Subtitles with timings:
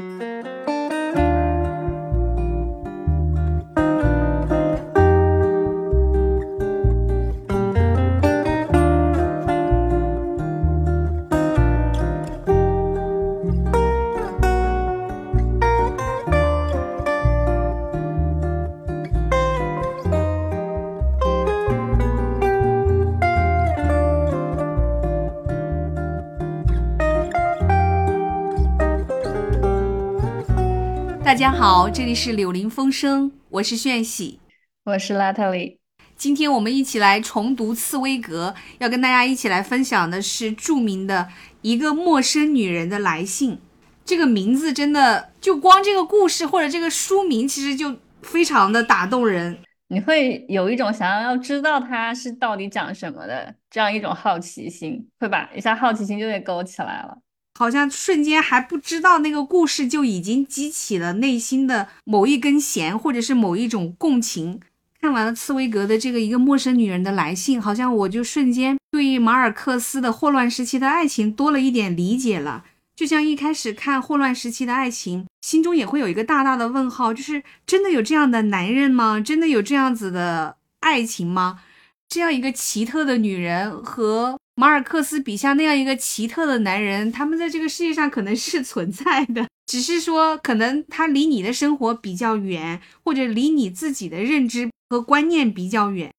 [0.00, 0.49] 大家
[31.80, 34.38] 好，这里是柳林风声，我是炫喜，
[34.84, 35.78] 我是拉特里。
[36.14, 41.28] 今天我们一起来重读《茨威格》，要跟大家一起来分享的是著名的
[41.62, 43.58] 一个陌生女人的来信。
[44.04, 49.58] 这个名字真的就光这个故事或者这个书名，其实就非常的打动人。
[49.88, 57.16] 你会有一种想要要知道它是到底讲什么的这样一种好奇心，会把一下好奇心就给勾起来了。
[57.60, 64.58] 好像瞬间还不知道那个故事，就已经激起了内心的某一根弦，或者是某一种共情。
[64.98, 72.64] 看完了茨威格的这个一个陌生女人的来信，好像我就瞬间对马尔克斯的霍乱时期的爱情多了一点理解了。
[72.96, 79.20] 就像一开始看霍乱时期的爱情，心中也会有一个大大的问号，就是真的有这样的男人吗？
[79.20, 81.60] 真的有这样子的爱情吗？
[82.08, 84.38] 这样一个奇特的女人和。
[84.60, 96.12] 马尔克斯笔下那样一个奇特的男人，他们在这个世界上可能是存在的，只是说可能他离你的生活比较远，或者离你自己的认知和观念比较远。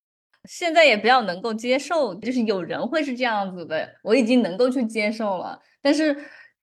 [0.50, 5.60] 现在也比较能够接受，就是有人会是这样子的，我已经能够去接受了。
[5.80, 6.18] 但是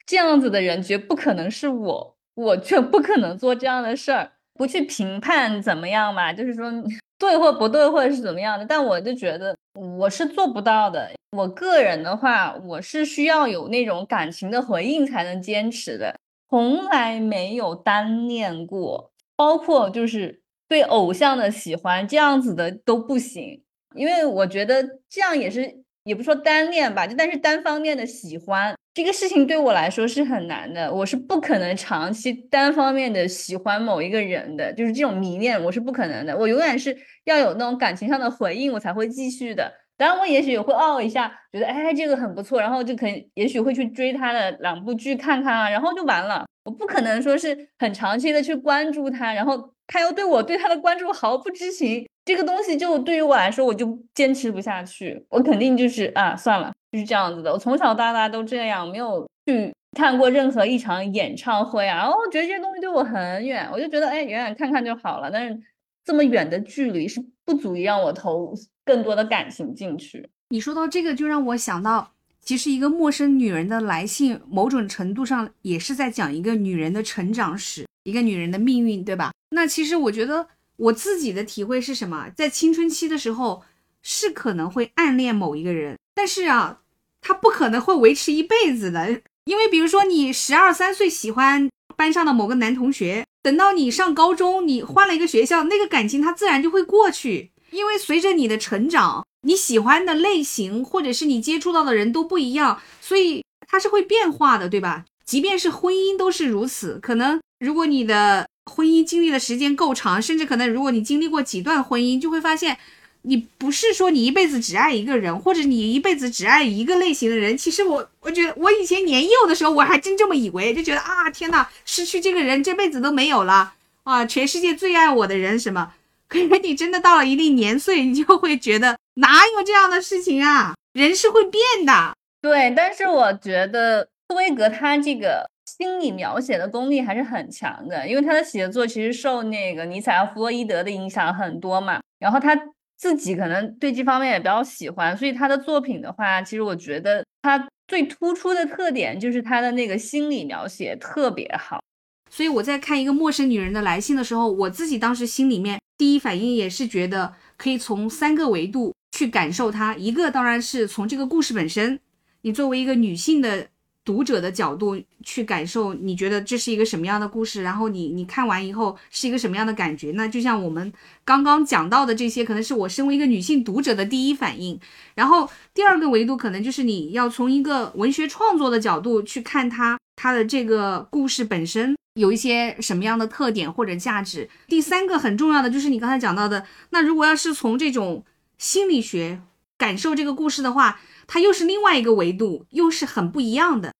[0.04, 4.32] 这样子的人绝不可能是我，我却不可能做这样的事儿。
[4.54, 6.72] 不去评判怎么样嘛，就是说
[7.20, 8.66] 对或不对，或者是怎么样的。
[8.66, 9.54] 但我就觉得
[9.98, 11.10] 我是做不到的。
[11.36, 23.62] 我个人的话，我是需要有那种感情的回应才能坚持的，从来没有单恋过，包括就是对偶像的喜欢这样子的都不行，
[23.94, 25.82] 因为我觉得这样也是。
[26.04, 39.72] 也不说单恋吧，就但是单方面的喜欢这个事情对我来说是很难的，我是不可能长期单方面的喜欢某一个人的，就是这种迷恋我是不可能的，我永远是要有那种感情上的回应，我才会继续的。
[39.96, 46.44] 当然，我也许也会傲一下，觉得哎这个很不错，然后就可以也许会去追他的两部剧看看啊，然后就完了。
[46.64, 52.06] 我不可能说是很长期的去关注他，然后他又对我对他的关注毫不知情。
[52.24, 55.24] 这个东西就对于我来说，我就坚持不下去。
[55.30, 57.50] 我肯定就是啊，算了，就是这样子的。
[57.50, 61.96] 我从小到大都这样，没有去看过任何一场演唱会啊。
[61.96, 65.30] 然后我觉得这些东西对我很远，我就觉得哎，远远看看就好了。
[65.30, 65.58] 但是
[66.04, 68.52] 这么远的距离是不足以让我投
[68.84, 70.28] 更多的感情进去。
[70.50, 72.12] 你说到这个，就让我想到，
[72.42, 79.32] 其实一个陌生女人的来信，某种程度上也是在讲一个女人的成长史，一个女人的命运，对吧？
[79.50, 80.48] 那其实我觉得。
[80.78, 82.28] 我自己的体会是什么？
[82.36, 83.64] 在青春期的时候，
[84.00, 86.82] 是可能会暗恋某一个人，但是啊，
[87.20, 89.20] 他不可能会维持一辈子的。
[89.46, 97.50] 因为比如说，你十二三岁喜欢班上的某个男同学，等到你上高中，你换了一个学校，那个感情它自然就会过去。
[97.72, 105.04] 因为随着你的成长，你喜欢的类型或者是你接触到的人都不一样，所以它是会变化的，对吧？
[105.24, 107.00] 即便是婚姻都是如此。
[107.02, 112.78] 可能如果你的婚姻经历的时间够长，甚至可能，如果你经历过几段婚姻，就会发现，
[113.22, 117.58] 你不是说你一辈子只爱一个人，或者你一辈子只爱一个类型的人。
[117.58, 125.94] 其实我，我觉得我以前年幼的时候，我还真这么以为，就觉得啊，天哪，失去这个人，这辈子都没有了啊，全世界最爱我的人什么？
[126.28, 130.74] 可是你真的到了一定年岁，你就会觉得哪有这样的事情啊？
[130.92, 132.14] 人是会变的。
[132.40, 135.50] 对，但是我觉得斯威格他这个。
[135.78, 142.60] 心理描写的功力还是很强的，因为他的写作其实受那个尼采和弗洛伊德的影响很多嘛，然后他
[142.96, 151.80] 自己可能对这方面也比较喜欢，所以他的作品的话，其实我觉得他最突出的特点就是他的那个心理描写特别好。
[152.28, 162.00] 所以我在看一个陌生女人的来信的时候，我自己当时心里面第一反应也是觉得可以从三个维度去感受它，一个当然是从这个故事本身，
[162.42, 163.68] 你作为一个女性的。
[164.08, 167.62] 读者的角度去感受，你觉得这是一个什么样的故事？
[167.62, 170.12] 然后你你看完以后是一个什么样的感觉？
[170.12, 170.90] 那就像我们
[171.26, 174.80] 刚刚讲到的这些，可能是我身为一个女性读者的第一反应。
[175.14, 184.48] 然后第二个维度可能就是你要从一个文学创作的角度去看它，它的这个故事本身有一些什么样的特点或者价值。
[184.68, 188.24] 第三个很重要的就是你刚才讲到的，那如果要是从这种
[188.56, 189.42] 心理学
[189.76, 193.92] 感受这个故事的话，它又是另外一个维度，又是很不一样的。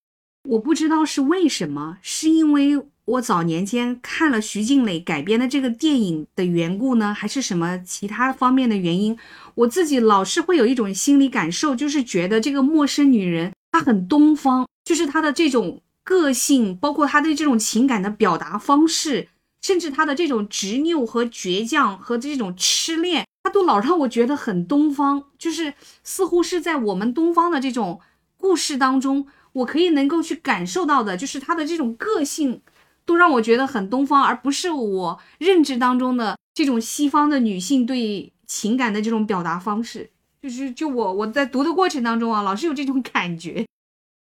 [0.48, 9.18] 我不知道是为什么，是因为我早年间看了徐静蕾改编的这个电影的缘故呢，还是什么其他方面的原因，
[9.54, 19.28] 我自己老是会有一种心理感受，就是觉得这个陌生女人她很东方，就是她的这种个性，包括她对这种情感的表达方式，
[19.60, 28.00] 甚至她的这种执拗和倔强和这种痴恋，她都老让我觉得很东方，就是似乎是在我们东方的这种
[28.38, 29.26] 故事当中，
[29.58, 32.62] 我可以能够去感受到的，就是她的这种个性。
[33.08, 40.10] 都让我觉得很东方，而不是我认知当中的这种西方的女性对情感的这种表达方式。
[40.43, 43.64] 就是就我我在读的过程当中啊，老是有这种感觉。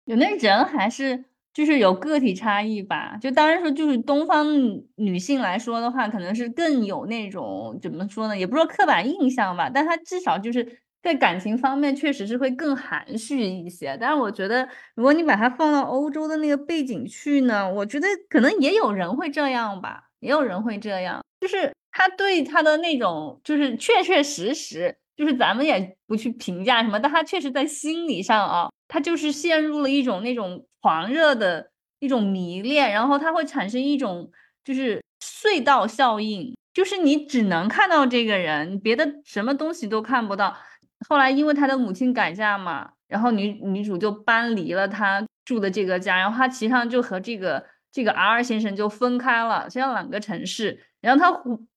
[0.05, 3.19] 有那人还是就是有个体差异吧。
[3.21, 4.47] 就当然说，就是东方
[4.95, 8.39] 女性来说的话，可能是更有那种怎么说呢？
[8.39, 10.79] 也不说刻板印象吧，但她至少就是。
[11.03, 34.31] 在感情方面确实是会更含蓄一些，但是我觉得如果你把它放到欧洲的那个背景去呢，我觉得可能也有人会这样吧，也有人会这样，就是他对他的那种，就是确确实实，就是咱们也不去评价什么，但他确实在心理上啊，他就是陷入了一种那种狂热的一种迷恋，然后他会产生一种
[34.65, 40.57] 就是隧道效应，就是你只能看到这个人，别的什么东西都看不到。
[41.07, 50.81] 后来因为他的母亲改嫁嘛，然后女女主就搬离了他住的这个家，然后他实上就和这个这个 R 先生就分开了，实际上两个城市。
[51.01, 51.31] 然后他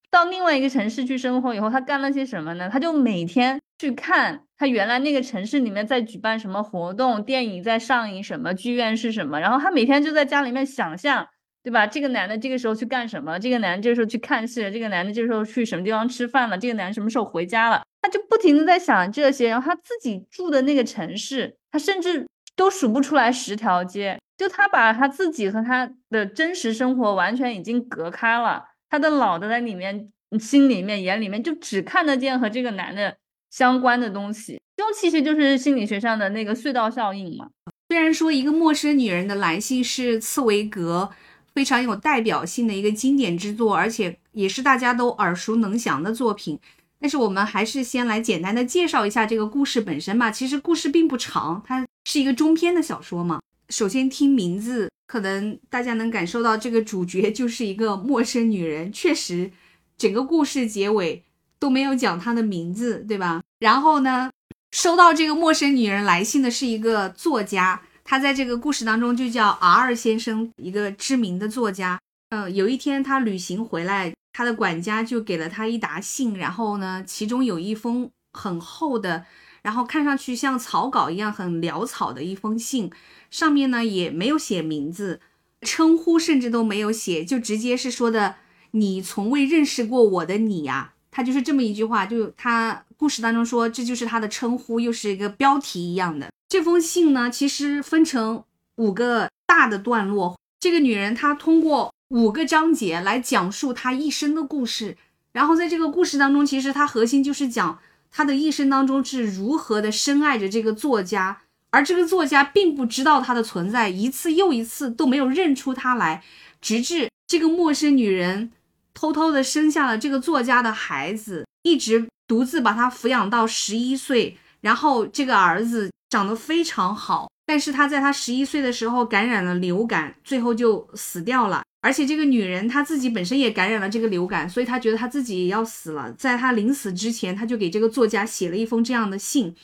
[0.09, 2.69] 到另外一个城市去生活以后，他干了些什么呢？
[2.69, 11.27] 他就每天去看他原来那个城市里面在举办什么活动，电影在上映什么，剧院是什么，然后他每天就在家里面想象。
[11.63, 11.85] 对吧？
[11.85, 13.37] 这个男的这个时候去干什么？
[13.37, 14.71] 这个男的这个时候去看戏了。
[14.71, 16.57] 这个男的这个时候去什么地方吃饭了？
[16.57, 17.83] 这个男的什么时候回家了？
[18.01, 19.49] 他就不停的在想这些。
[19.49, 24.17] 然后他自己住的那个城市，他甚至都数不出来十条街。
[24.37, 28.63] 就他把他自己和他的真实生活完全已经隔开了。
[28.89, 33.15] 他的脑袋在里面、心里面、眼里面就只看得见和这个男的
[33.51, 34.59] 相关的东西。
[34.75, 37.49] 这种其实就是心理学上的那个隧道效应嘛。
[37.89, 41.11] 虽然说一个陌生女人的来信是茨维格。
[41.53, 46.59] 非常有代表性的一个经典之作，而且也是大家都耳熟能详的作品。
[46.99, 50.29] 但是我们还是先来简单的介绍一下这个故事本身吧。
[50.29, 53.41] 其实故事并不长，它是一个中篇的小说嘛。
[53.69, 58.91] 首先听名字，可能大家能感受到这个主角就是一个陌生女人。
[58.93, 59.49] 确实，
[59.97, 61.23] 整个故事结尾
[61.57, 63.41] 都没有讲她的名字，对吧？
[63.59, 64.29] 然后呢，
[64.71, 67.81] 收到这个陌生女人来信的是一个作家。
[68.03, 71.99] 他在这个故事当中就叫 R 先生，一个知名的作家。
[72.29, 79.25] 嗯，有一天他旅行回来，他的管家就给了他一沓信，然后呢，其中有一封很厚的，
[79.61, 82.89] 然后看上去像草稿一样很潦草的一封信，
[83.29, 85.19] 上面呢也没有写名字，
[85.61, 88.35] 称呼甚至都没有写，就直接是说的
[88.71, 96.29] “你从未认识过我的你呀”，他就是这么一句话，就他故事当中说这就是他的称呼，又是一个标题一样的。
[96.51, 98.43] 这封信呢，其实分成
[98.75, 100.37] 五个大的段落。
[100.59, 104.97] 这个女人她通过五个章节来讲述她一生的故事。
[105.31, 107.79] 然后在这个故事当中，其实她核心就是讲
[108.11, 116.21] 她的一生当中是如何的深爱着这个作家，而这个作家并不知道她的存在，一次又一次都没有认出她来，
[116.59, 118.51] 直至这个陌生女人
[118.93, 125.89] 偷偷的生下了这个作家的孩子，一直独自把他抚养到十一岁，然后这个儿子。
[126.11, 131.63] 长得非常好，但是他在他十一岁的时候感染了流感，最后就死掉了。
[131.81, 136.13] 而且这个女人她自己本身也感染了这个流感，所以她觉得她自己也要死了。
[136.13, 139.55] 在她临死之前，她就给这个作家写了一封这样的信，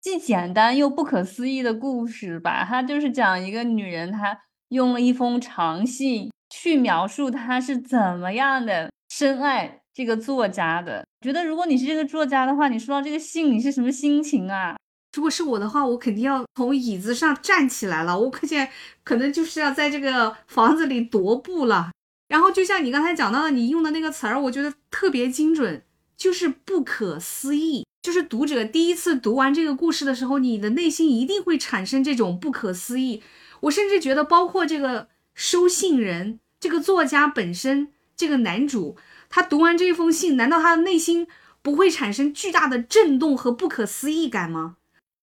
[0.00, 2.64] 既简单又不可思议的故事吧。
[2.64, 11.04] 她就是讲一个女人，她用了一封长信去描述她是怎么样的深爱这个作家的。
[11.20, 14.76] 觉得如果你是这个作家的话，你收到这个信，你是什么心情啊？
[15.16, 18.18] 如果是我的话，我肯定要从椅子上站起来了。
[18.20, 18.68] 我可见
[19.02, 21.90] 可能就是要在这个房子里踱步了。
[22.28, 25.82] 然后就像你刚才讲到的，你用的那个词儿，我觉得特别精准，
[26.18, 27.86] 就是不可思议。
[28.02, 33.22] 就是读者第一次读完这个故事的时候，你的内心一定会产生这种不可思议。
[33.60, 38.96] 我甚至觉得，包括这个收信人、这个作家本身，这个男主，
[39.30, 41.26] 他读完这封信，难道他的内心
[41.62, 44.76] 不会产生巨大的震动和不可思议感吗？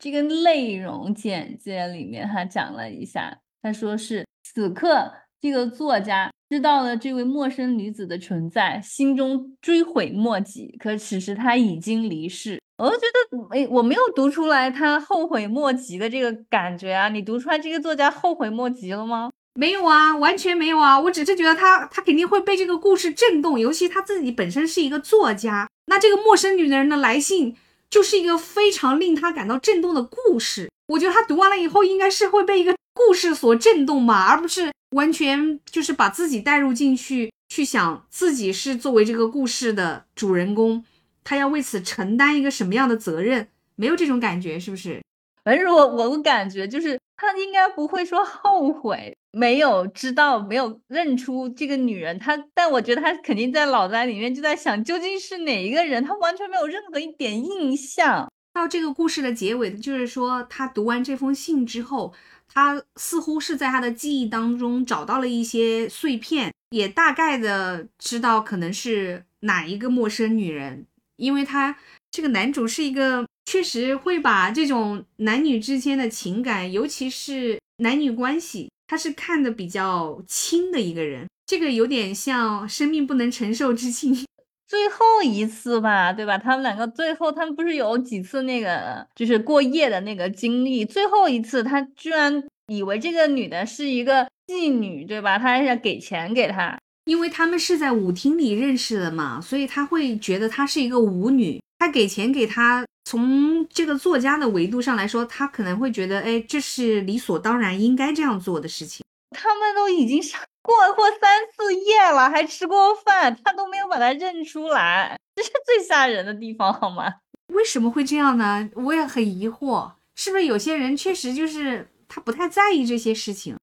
[0.04, 10.76] 这个内容简介里面，他讲了一下，他说是此刻这个作家知道了这位陌生女子的存在，心中追悔莫及。
[10.78, 17.08] 可此时他已经离世，我就觉得，哎，我没有读出来他后悔莫及的这个感觉啊。
[17.08, 19.30] 你读出来这个作家后悔莫及了吗？
[19.54, 21.00] 没有啊，完全没有啊！
[21.00, 27.56] 我只是觉得他他肯定会被这个故事震动，尤其他自己本身是一个作家，那这个陌生女人的来信
[27.94, 30.68] 就是一个非常令他感到震动的故事。
[30.88, 40.84] 我觉得他读完了以后，应该是会被一个故事所震动吧，而不是完全就是把自己带入进去，去想自己是作为这个故事的主人公，
[41.24, 43.48] 他要为此承担一个什么样的责任？
[43.76, 45.00] 没有这种感觉，是不是？
[45.44, 58.32] 反正我我感觉就是他应该不会说后悔没有知道没有认出这个女人，他但我觉得他肯定在脑袋里面就在想究竟是哪一个人，他完全没有任何一点印象。
[58.54, 62.14] 到这个故事的结尾，就是说他读完这封信之后，
[62.48, 70.86] 他似乎是在他的记忆当中找到了一些碎片，也大概的知道可能是哪一个陌生女人，
[71.18, 71.76] 因为他
[72.12, 73.26] 这个男主是一个。
[73.46, 81.28] 确实会把这种男女之间的情感，尤其是男女关系，他是看的比较轻的一个人。
[81.46, 84.16] 这个有点像生命不能承受之轻。
[84.66, 86.38] 最后一次吧，对吧？
[86.38, 90.84] 他们两个最后，他们不是有几次那个就是过夜的那个经历？
[90.84, 95.38] 最后一次，他居然以为这个女的是一个妓女，对吧？
[95.38, 101.62] 他还想给钱给她，因为他们是在舞厅里认识的嘛，所以他会觉得她是一个舞女。
[101.80, 102.86] 他给钱给她。
[103.06, 109.04] 从这个作家的维度上来说，他可能会觉得，哎，这是理所当然应该这样做的事情。
[109.32, 117.14] 他们都已经上过过三次夜了，还吃过饭，他都没有把他认出来，这是最吓人的地方，好吗？
[117.48, 118.70] 为什么会这样呢？
[118.76, 123.58] 我也很疑惑，是不是有些人确实就是他不太在意这些事情？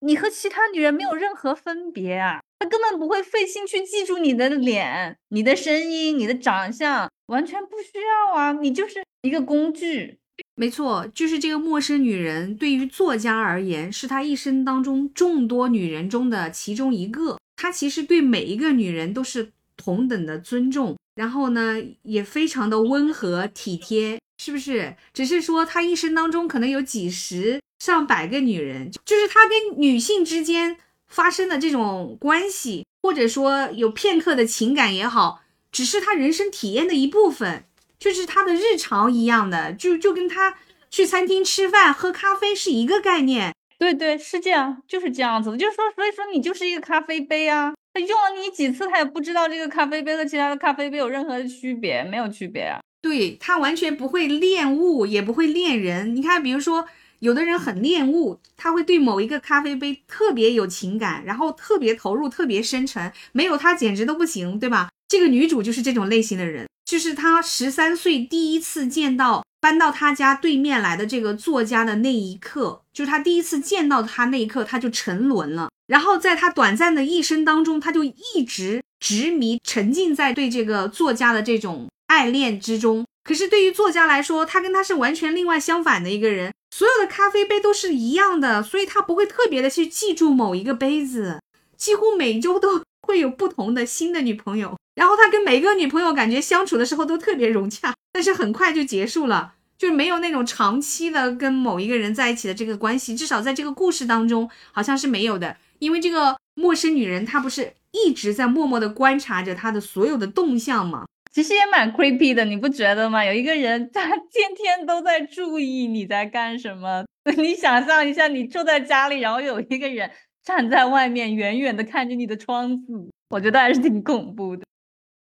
[0.00, 7.08] 你和其他女人没有任何分别啊，他根本不会费心去记住你的脸、你的声音、你的长相。
[7.26, 10.18] 完全不需要啊，你就是一个工具。
[10.56, 17.38] 没错，就是这个陌生女人，对于作家而言，是他一生当中众多女人中的其中一个。
[17.56, 24.96] 他其实对每一个女人都是同等的尊重，然后呢，也非常的温和体贴，是不是？
[25.12, 30.76] 只是说他一生当中可能有几十上百个女人，就是他跟女性之间
[31.08, 35.40] 发生的这种关系，或者说有片刻的情感也好。
[35.72, 37.64] 只是他人生体验的一部分，
[37.98, 40.58] 就是他的日常一样的，就就跟他
[40.90, 43.54] 去餐厅吃饭、喝咖啡是一个概念。
[43.78, 45.56] 对对，是这样，就是这样子的。
[45.56, 52.80] 就是说，所以说你就是一个咖啡杯啊，他用了你几次，他也不知道这个咖啡杯和其他的咖啡杯有任何的区别，没有区别啊。
[53.00, 56.14] 对他完全不会恋物，也不会恋人。
[56.14, 56.84] 你看，比如说
[57.20, 64.88] 有的人很恋物，他会对某一个咖啡杯特别有情感，然后特别投入、特别深沉，没有他简直都不行，对吧？
[65.08, 75.68] 这个女主就是这种类型的人，就是她十三岁第一次见到搬到她家对面来的这个作家的那一刻，就是她第一次见到他那一刻，她就沉沦了。
[75.86, 83.04] 然后在她短暂的一生当中，她就一直执迷沉浸在对这个作家的这种爱恋之中。
[83.24, 91.40] 可是对于作家来说，他跟他是完全另外相反的一个人，所有的咖啡杯都是一样的，所以他不会特别的去记住某一个杯子，
[91.76, 94.76] 几乎每周都会有不同的新的女朋友。
[94.94, 105.56] 然后他跟每个女朋友感觉相处的时候都特别融洽，但是很快就结束了，就是没有那种长期的跟某一个人在一起的这个关系，至少在这个故事当中好像是没有的。
[105.78, 111.06] 因为这个陌生女人她不是一直在默默的观察着他的所有的动向吗？
[111.32, 113.24] 其实也蛮 creepy 的，你不觉得吗？
[113.24, 117.04] 有一个人 他天天都在注意你在干什么，
[117.38, 120.10] 你想象一下，你住在家里，然后有一个人
[120.44, 124.64] 站在外面远远的看着你的窗子，我觉得还是挺恐怖的。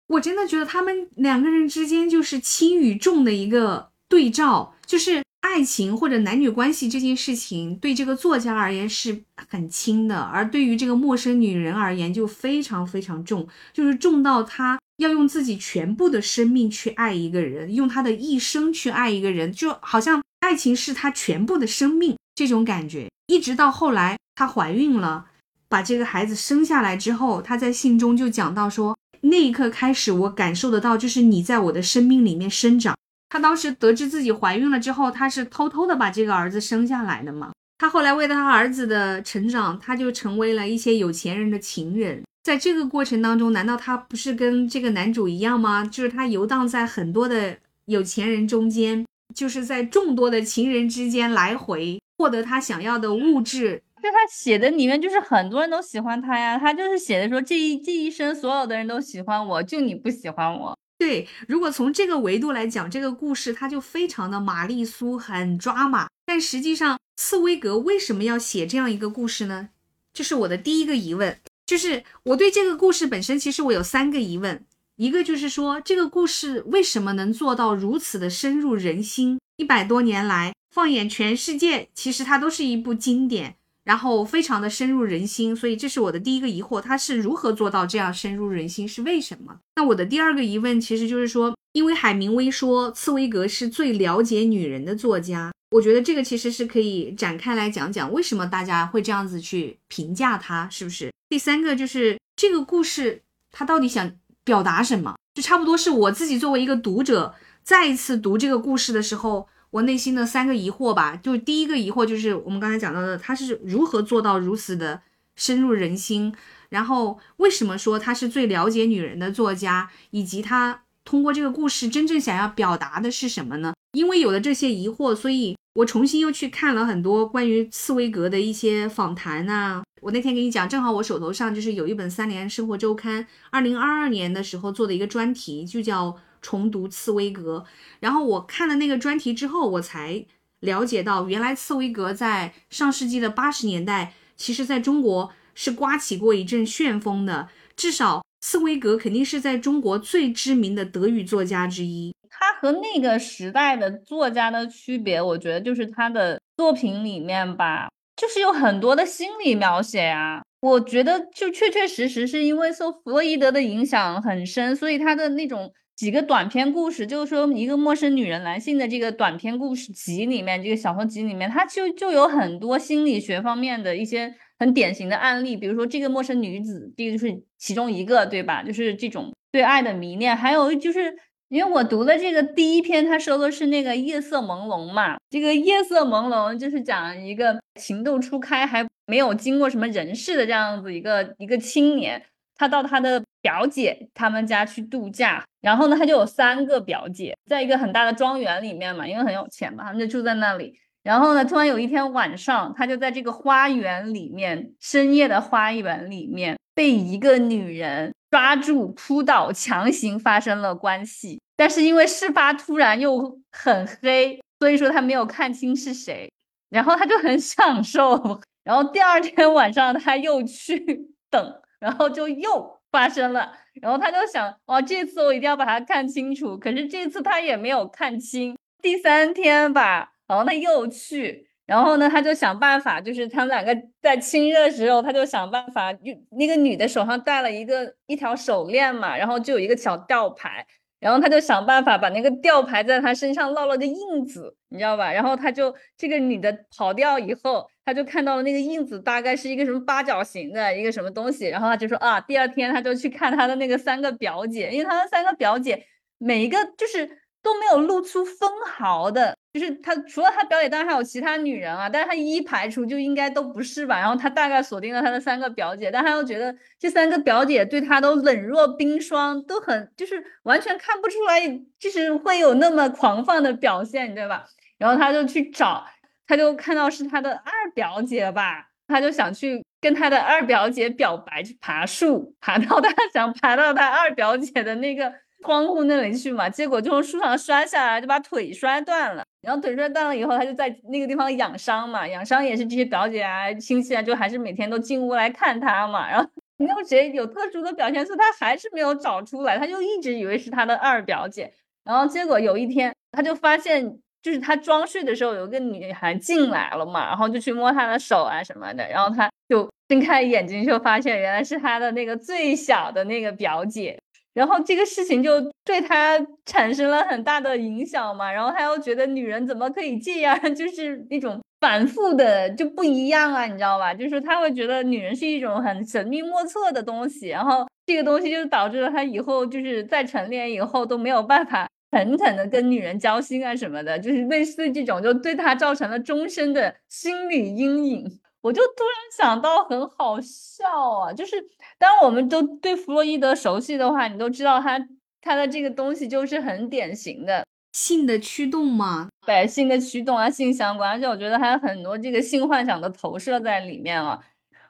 [0.07, 23.09] 我真的觉得他们两个人之间就是轻与重的一个对照，就是爱情或者男女关系这件事情，对这个作家而言是很轻的，而对于这个陌生女人而言就非常非常重，就是重到他要用自己全部的生命去爱一个人，用他的一生去爱一个人，就好像爱情是他全部的生命这种感觉。
[23.27, 25.25] 一直到后来她怀孕了，
[25.67, 28.97] 把这个孩子生下来之后，她在信中就讲到说。
[29.21, 32.95] 那一刻开始，我感受得到，就是你在我的生命里面生长。
[33.29, 37.51] 她当时得知自己怀孕了之后，她是偷偷的把这个儿子生下来的嘛。
[37.79, 42.23] 她后来为了她儿子的成长，她就成为了一些有钱人的情人。
[42.47, 45.83] 在这个过程当中，难道他不是跟这个男主一样吗？
[45.83, 53.83] 就是他游荡在很多的有钱人中间，就是在众多的情人之间来回，获得他想要的物质。
[54.01, 56.57] 就他写的里面，就是很多人都喜欢他呀。
[56.57, 60.73] 他就是写的说，这一这一生所有的人都喜欢我，就你不喜欢我。
[60.97, 66.07] 对，如果从这个维度来讲，这个故事它就非常的玛丽苏，很抓马。
[66.25, 69.67] 但实际上，茨威格为什么要写这样一个故事呢？
[70.13, 71.37] 这是我的第一个疑问，
[71.67, 74.63] 就是我对这个故事本身，其实我有三个疑问。
[74.95, 79.37] 一个就是说，这个故事为什么能做到如此的深入人心？
[79.57, 85.53] 一百多年来，放眼全世界，其实它都是一部经典，然后非常的深入人心。
[85.53, 88.87] 所以这是我的第一个疑惑，它是如何做到这样深入人心？
[88.87, 89.59] 是为什么？
[89.75, 101.11] 那我的第二个疑问，其实就是说，因为海明威说茨威格是最了解女人的作家，我觉得这个其实是可以展开来讲讲，为什么大家会这样子去评价他，是不是？
[101.29, 104.11] 第三个就是这个故事，他到底想？
[104.47, 111.17] 表达什么，就差不多是我自己作为一个读者，再一次读这个故事的时候，我内心的三个疑惑吧。
[111.17, 115.01] 就第一个疑惑就是我们刚才讲到的，他是如何做到如此的
[115.35, 116.33] 深入人心，
[116.69, 123.73] 然后为什么说他是最了解女人的作家，以及他通过这个故事真正想要表达的是什么呢？
[123.93, 129.83] 因为有了这些疑惑，所以我重新又去看了很多关于茨威格的一些访谈啊。
[130.01, 137.65] 我那天给你讲，正好我手头上就是有一本《三联生活周刊》二零二二年的时候做的一个专题，就叫重读茨威格。
[137.99, 140.23] 然后我看了那个专题之后，我才
[140.59, 147.49] 了解到，原来茨威格在上世纪的八十年代，其实在中国是刮起过一阵旋风的。
[147.75, 152.15] 至少茨威格肯定是在中国最知名的德语作家之一。
[152.29, 157.89] 他和那个时代的作家的区别，我觉得就是他的作品里面吧。
[158.15, 178.63] 就是有很多的心理描写啊，我觉得就确确实实是因为受弗洛伊德的影响很深，所以他的那种几个短篇故事，就是说一个陌生女人来信的这个短篇故事集里面，这个小说集里面，它就就有很多心理学方面的一些很典型的案例，比如说这个陌生女子，这个就是其中一个，对吧？
[178.63, 181.17] 就是这种对爱的迷恋，还有就是。
[181.49, 185.15] 因为我读的这个第一篇，他说的是那个夜色朦胧嘛。
[185.29, 192.21] 这个夜色朦胧就是讲一个情窦初开，还没有经过什么人事的这样子一个一个青年，
[192.57, 195.41] 他到他的表姐他们家去度假。
[195.61, 200.77] 然后呢，他就有三个表姐，在一个很大的庄园里面嘛，因为很有钱嘛，他们就住在那里。
[201.07, 208.13] 然后呢，突然有一天晚上，他就在这个花园里面，深夜的花园里面，被一个女人。
[208.29, 216.29] 抓住扑倒，强行发生了关系，但是因为事发突然又很黑，所以说他没有看清是谁，
[216.69, 231.47] 然后他就很享受，然后第二天晚上他又去等，然后就又发生了，然后他就想，哇，这次我一定要把它看清楚，可是这次他也没有看清，第三天吧，然后他又去。
[231.65, 240.65] 然后呢，他就想办法，就是他们两个在亲热的时候，他就想办法，就那个女的手上戴了一个一条手链嘛，然后就有一个小吊牌，
[241.01, 245.11] 然后他就想办法把那个吊牌在他身上烙了个印子，你知道吧？
[245.11, 255.83] 然后他就这个女的跑掉以后，他就看到了那个印子大概是一个什么八角形的一个什么东西，然后他就说啊，第二天他就去看他的那个三个表姐，因为他的三个表姐
[256.17, 257.05] 每一个就是
[257.43, 259.35] 都没有露出分毫的。
[259.57, 263.99] 就是他除了他表姐，当然还有其他女人啊，但是他一排除就应该都不是吧。
[263.99, 271.41] 然后他大概锁定了他的三个表姐，但他又觉得这三个表姐对他都冷若冰霜，都很就是完全看不出来，
[271.79, 274.45] 就是会有那么狂放的表现，对吧？
[274.77, 275.85] 然后他就去找，
[276.27, 285.11] 他就看到是他的二表姐吧，他就想去跟他的二表姐表白，去爬树，爬到他 想爬到他二表姐的那个。
[285.43, 289.23] 窗户那里去嘛，结果就从树上摔下来，就把腿摔断了。
[289.41, 296.09] 然后腿摔断了以后，他就在那个地方养伤嘛，养伤也是这些表姐啊、亲戚啊，就还是每天都进屋来看他嘛。
[296.09, 301.53] 然后没有谁有特殊的表现，所以他还是没有找出来，他就一直以为是他的二表姐。
[301.85, 313.97] 然后结果有一天，他就发现，就是他装睡的时候，有个女孩进来了嘛，然后就去摸他的手啊什么的，然后他就睁开眼睛，就发现原来是他的那个最小的那个表姐。
[314.37, 323.91] 然后这个事情就对他产生了很大的影响嘛，然后他又觉得女人怎么可以这样， 就是那种反复的就不一样啊，你知道吧？
[323.95, 338.19] 就是他会觉得女人是一种很神秘莫测的东西，然后这个东西就导致了他以后就是在成年以后都没有办法狠狠的跟女人交心啊什么的，就是类似这种，就对他造成了终身的心理阴影。
[338.47, 340.63] 我就突然想到，很好笑
[341.01, 341.11] 啊！
[341.11, 341.35] 就是
[341.77, 344.79] 当我们都对弗洛伊德熟悉的话，你都知道他
[345.21, 354.17] 他的这个东西就是很典型的性的驱动嘛，对性的驱动啊，性相关，而且我觉得还有很多这个性幻想的投射在里面啊。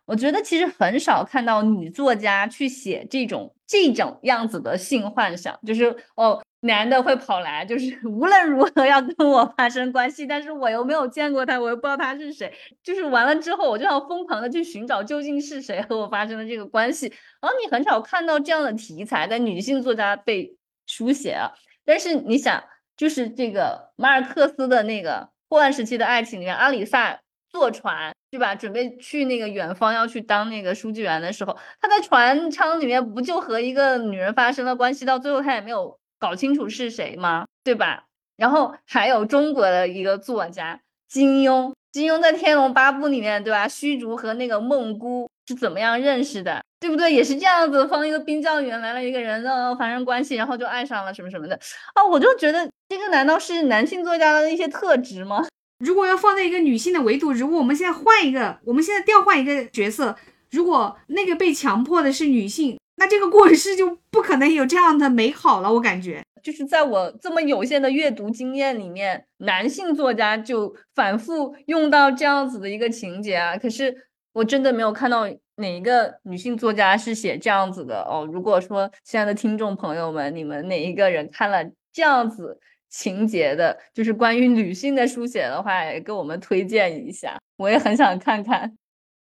[0.06, 12.52] 我觉得其实很少看到女作家去写这种这种样子的性幻想，就是哦，男的会跑来，就是 无论如何要跟我发生关系，但是我又没有见过他，我又不知道他是谁。
[12.84, 17.08] 就是完了之后，我就要疯狂的去寻找究竟是谁和我发生了这个关系。
[17.40, 20.56] 然后你很少看到这样的题材在女性作家被
[20.88, 21.52] 书写啊。
[21.86, 22.64] 但是你想，
[22.98, 28.56] 就是这个马尔克斯的那个霍乱时期的爱情里面，阿里萨坐船对吧？
[28.56, 35.06] 准备去那个远方要去当那个书记员的时候，他在船舱里面不就和一个女人发生了关系？
[35.06, 36.00] 到最后他也没有。
[36.20, 37.46] 搞清楚是谁吗？
[37.64, 38.06] 对吧？
[38.38, 43.68] 然后还有中国的一个作家金庸，金庸在《天龙八部》里面，对吧？
[43.68, 46.62] 虚竹和那个孟姑是怎么样认识的？
[46.80, 47.12] 对不对？
[47.12, 51.60] 也是这样子，放一个冰窖园来了一个人，然后发生关系，然后就爱上了什么什么的
[51.96, 52.06] 啊！
[52.06, 55.44] 我就觉得这个难道是男性作家的一些特质吗？
[55.84, 60.16] 如果要放在一个女性的维度，如果我们现在换一个，我们现在调换一个角色，
[60.52, 62.78] 如果那个被强迫的是女性。
[63.00, 73.58] 那这个故事就不可能有这样的美好了，我感觉就是在我这么有限的阅读经验里面，男性作家就反复用到这样子的一个情节啊。
[73.58, 73.96] 可是
[74.34, 78.28] 我真的没有看到哪一个女性作家是写这样子的哦。
[78.32, 88.78] 如果说亲爱的听众朋友们，你们哪一个人看了这样子情节的，就是关于女性的书写的话，也给我们推荐一下，我也很想看看。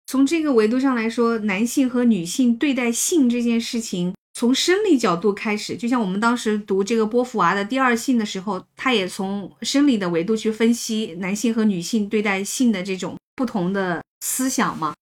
[0.07, 14.95] 从这个维度上来说，男性和女性对待性这件事情，从生理角度开始，就像我们当时读这个波伏娃的《第二性》的时候，他也从生理的维度去分析男性和女性对待性的这种不同的思想嘛。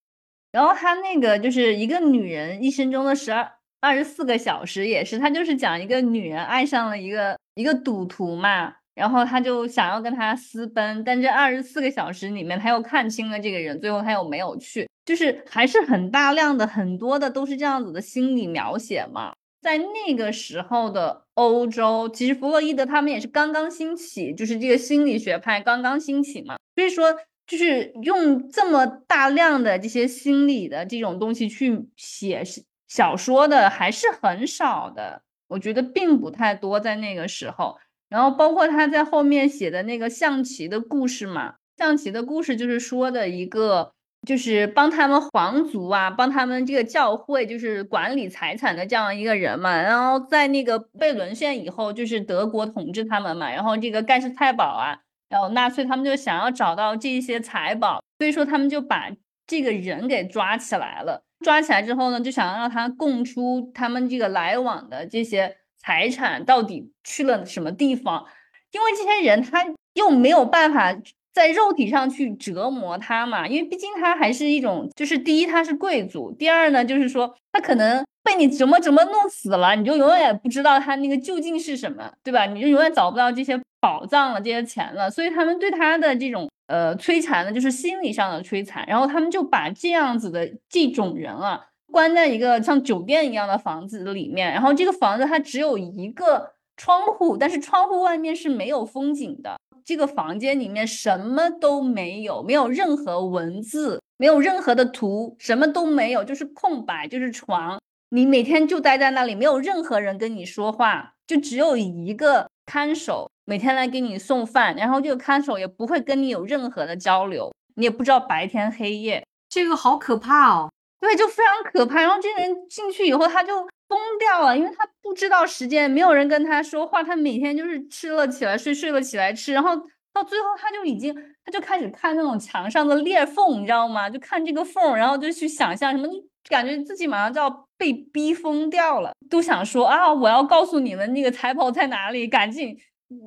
[0.53, 3.47] 然后他那个就是一个女人一生中的十二
[3.81, 8.73] 二十四个小时，也是他就是讲一个女人爱上了一个一个赌徒嘛。
[8.95, 19.35] 然后他就想要跟他私奔，但这二十四个小时里面，他又看清了这个人，最后他又没有去，就是还是很大量的、很多的都是这样子的心理描写嘛。
[19.61, 26.57] 在那个时候的欧洲，其实弗洛伊德他们也是刚刚兴起，就是这个心理学派刚刚兴起嘛。
[26.75, 32.43] 所以说，就是用这么大量的这些心理的这种东西去写
[32.87, 37.79] 小说的还是很少的，我觉得并不太多，在那个时候。
[38.11, 43.94] 然后包括他在后面写的那个象棋的故事嘛，象棋的故事就是说的一个，
[44.25, 49.81] 就是帮他们皇族啊，帮他们这个教会就是管理财产的这样一个人嘛。
[49.81, 53.51] 然后在那个被沦陷以后，就是德国统治他们嘛。
[53.51, 59.11] 然后这个盖世太保啊，然后纳粹他们就想要找到这些财宝，所以说他们就把
[59.47, 61.23] 这个人给抓起来了。
[61.45, 65.57] 抓起来之后呢，就想要让他供出他们这个来往的这些。
[65.87, 68.25] 财产到底去了什么地方？
[68.71, 70.97] 因为这些人他又没有办法
[71.35, 82.47] 在肉体上去折磨他嘛，因为毕竟他还是一种，就是第一他是贵族，第二呢就是说他可能被你怎么怎么弄死了，你就永远不知道他那个究竟是什么，对吧？
[82.47, 91.67] 你就永远找不到这些宝藏了，这些钱了，所以他们对他的这种呃摧残呢，就是心理上的摧残，然后他们就把这样子的这种人啊。
[91.93, 99.55] 关在一个像酒店一样的房子里面，然后这个房子它只有一个窗户，但是窗户外面是没有风景的。
[99.85, 107.79] 这个房间里面什么都没有，没有任何文字，没有任何的图，什么都没有，就是空白，就是床。
[108.11, 120.71] 你每天就待在那里，没有任何人跟你说话，就只有一个看守每天来给你送饭，然后这个看守也不会跟你有任何的交流，你也不知道白天黑夜，这个好可怕哦。
[121.01, 122.01] 对，就非常可怕。
[122.01, 129.71] 然后这个人进去以后，他就疯掉了，因为他不知道时间，没有人跟他说话，他每天就是吃了起来睡，睡了起来吃，然后
[130.13, 134.09] 到最后他就已经，他就开始看那种墙上的裂缝，你知道吗？
[134.09, 136.09] 就看这个缝，然后就去想象什么，
[136.49, 142.77] 感觉自己马上就要被逼疯掉了，都想说啊，我要告诉你们那个财宝在哪里，赶紧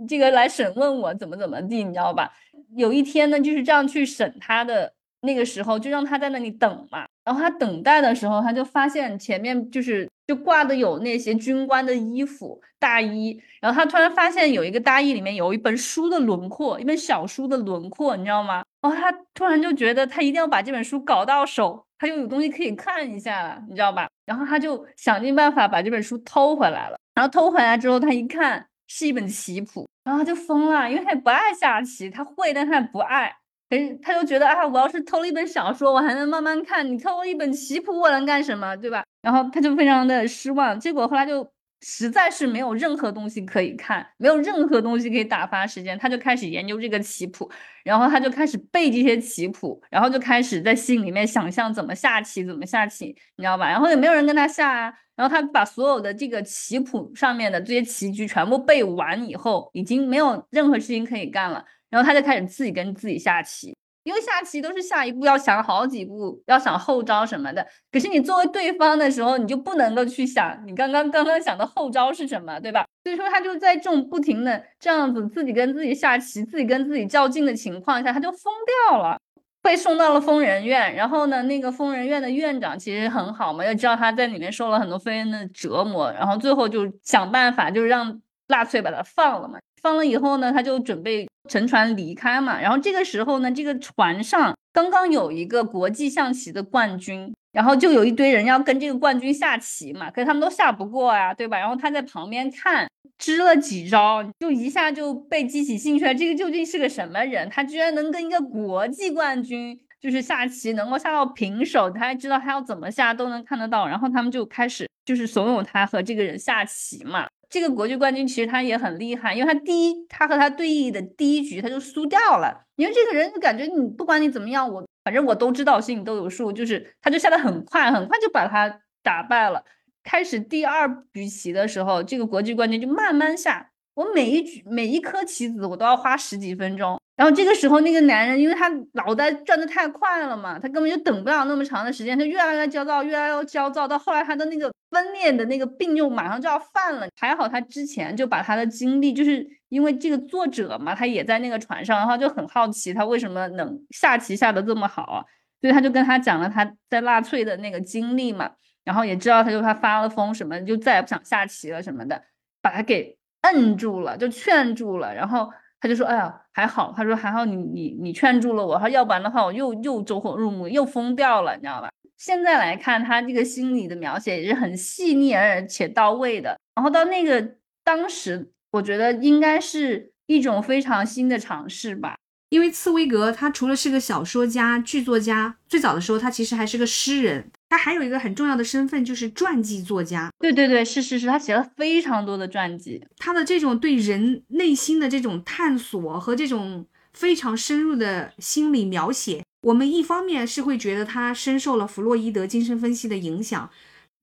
[0.07, 2.31] 这个来审问我怎么怎么地，你知道吧？
[2.75, 4.93] 有一天呢，就是这样去审他的
[5.27, 7.05] 那个时候，就让他在那里等嘛。
[7.23, 18.63] 然后他等待的时候，他就发现前面就是就挂的有那些军官的衣服大衣，然后他突然发现有一个大衣里面有一本书的轮廓，一本小书的轮廓，你知道吗？
[18.81, 24.07] 然后他突然就觉得他一定要把这本书搞到手，他就有东西可以看一下了，你知道吧？
[24.25, 26.97] 然后他就想尽办法把这本书偷回来了。
[27.13, 33.35] 然后偷回来之后，他一看是一本棋谱，然后他就疯了，因为他也不爱下棋，他会，但他也不爱。
[33.69, 36.89] 哎，他就觉得啊，我要是偷了一本小说，我还能慢慢看。
[36.89, 39.03] 你偷了一本棋谱，我能干什么，对吧？
[39.21, 40.79] 然后他就非常的失望。
[40.79, 41.45] 结果后来就
[41.81, 47.49] 实在是没有任何东西可以看，没有任何东西可以打发时间，他就开始研究这个棋谱，
[47.83, 53.69] 然后他就开始背这些棋谱，然后就开始在心里面想象怎么下棋，怎么下棋，你知道吧？
[53.69, 63.75] 然后也没有人跟他下啊，然后他把所有的这个棋谱上面的这些棋局全部背完以后，已经没有任何事情可以干了，然后他就开始自己跟自己下棋。
[64.03, 67.67] 因为下棋都是下一步要想好几步，要想后招什么的。
[67.91, 72.85] 可是你作为对方的时候，你就不能够去想你刚刚刚刚想的后招是什么，对吧？
[73.03, 78.53] 所以说他就在这种不停的这样子自己跟自己下棋、自己跟自己较劲的情况下，他就疯
[78.89, 79.19] 掉了，
[79.61, 80.95] 被送到了疯人院。
[80.95, 89.59] 然后呢，那个疯人院的院长其实很好嘛，又知道他在里面受了很多非人的折磨，然后最后就想办法，就是让纳粹把他放了嘛。
[89.81, 91.27] 放了以后呢，他就准备。
[91.49, 101.57] 乘船离开嘛，然后这个时候呢，这个船上刚刚有一个国际象棋的冠军，然后就有一堆人要跟这个冠军下棋嘛，可是他们都下不过呀，对吧？
[101.57, 102.85] 然后他在旁边看，
[103.17, 106.13] 支了几招，就一下就被激起兴趣了。
[106.13, 107.49] 这个究竟是个什么人？
[107.49, 113.87] 他居然能跟一个国际冠军就是下棋，能够下到平手，他还知道他要怎么下，都能看得到。
[113.87, 117.25] 然后他们就开始就是怂恿他和这个人下棋嘛。
[117.49, 122.63] 这个国际冠军其实他也很厉害，因为他第一，他和他对弈的第一局他就输掉了。
[122.75, 129.63] 因为这个人就感觉你不管你怎么样，我反正我都知道，心里都有数，就是他就下的很快，很快就把他打败了。
[130.03, 136.99] 开始第二局棋的时候，这个国际冠军就慢慢下，我每一局每一颗棋子我都要花十几分钟。
[137.17, 143.87] 然后这个时候，那个男人因为他脑袋转的太快了嘛，他根本就等不了那么长的时间，他越来越焦躁，越来越焦躁。
[143.87, 147.07] 到后来，他的那个分裂的那个病就马上就要犯了。
[147.19, 155.25] 还好他之前就把他的经历，就是因为这个作者嘛，他也在那个船上，然后就很好奇他为什么能下棋下的这么好，
[155.59, 158.51] 所以他就跟他讲了他在纳粹的那个经历嘛，
[158.83, 162.21] 然后也知道他就他发了疯什么，就再也不想下棋了什么的，
[162.61, 165.49] 把他给摁住了，就劝住了，然后。
[165.79, 176.57] 他就说：“哎呀，还好。”他说：“还好你你你劝住了我，他要不然的话我又又走火入魔，又疯掉了，你知道吧？”现在来看，他这个心理的描写也是很细腻而且到位的。
[176.75, 182.15] 然后到那个当时，我觉得应该是一种非常新的尝试吧。
[182.49, 187.51] 因为茨威格他除了是个小说家、剧作家，最早的时候他其实还是个诗人。
[187.69, 190.31] 他还有一个很重要的身份，就是传记作家。
[190.39, 193.03] 对对对，是是是，他写了非常多的传记。
[193.17, 203.69] 他的这种对人内心的这种探索和这种非常深入的心理描写，我们一方面是会觉得他深受了弗洛伊德精神分析的影响。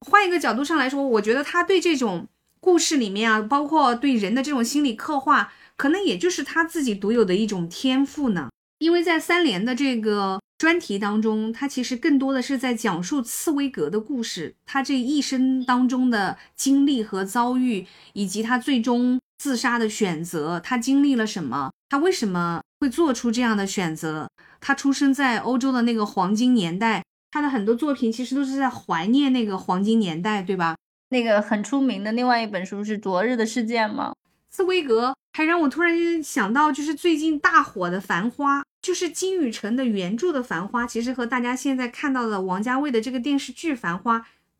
[0.00, 2.26] 换一个角度上来说，我觉得他对这种
[2.60, 8.48] 故事里面啊，包括对人的这种心理刻画，可能也就是他自己独有的一种天赋呢。
[8.78, 10.40] 因为在三联的这个。
[10.64, 24.26] 专题当中，他其实更多的是在讲述茨威格的故事，他这一生当中的经历和遭遇，以及他最终自杀的选择，他经历了什么，他为什么会做出这样的选择？
[24.58, 30.74] 他出生在欧洲的那个黄金年代，他的很多作品其实都是在怀念那个黄金年代，对吧？
[31.10, 34.14] 那个很出名的另外一本书是《昨日的事件》吗？
[34.50, 38.60] 茨威格还让我突然间想到，就是最近大火的《繁花》。
[38.84, 44.18] 就是金宇澄的原著的《繁花》，其实和大家现在看到的王家卫的这个电视剧《繁花》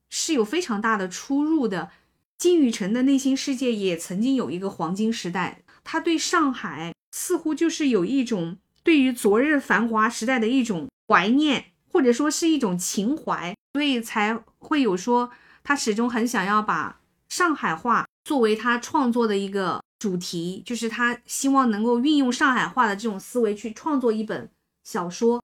[0.08, 1.90] 是有非常大的出入的。
[2.38, 15.30] 金宇澄的内心世界也曾经有一个黄金时代，他对上海似乎就是有一种对于昨日繁华时代的一种怀念，或者说是一种情怀，所以才会有说
[15.62, 19.82] 他始终很想要把上海话作为他创作的一个。
[20.04, 24.50] 主题就是他希望能够运用上海话的这种思维去创作一本
[24.84, 25.42] 小说，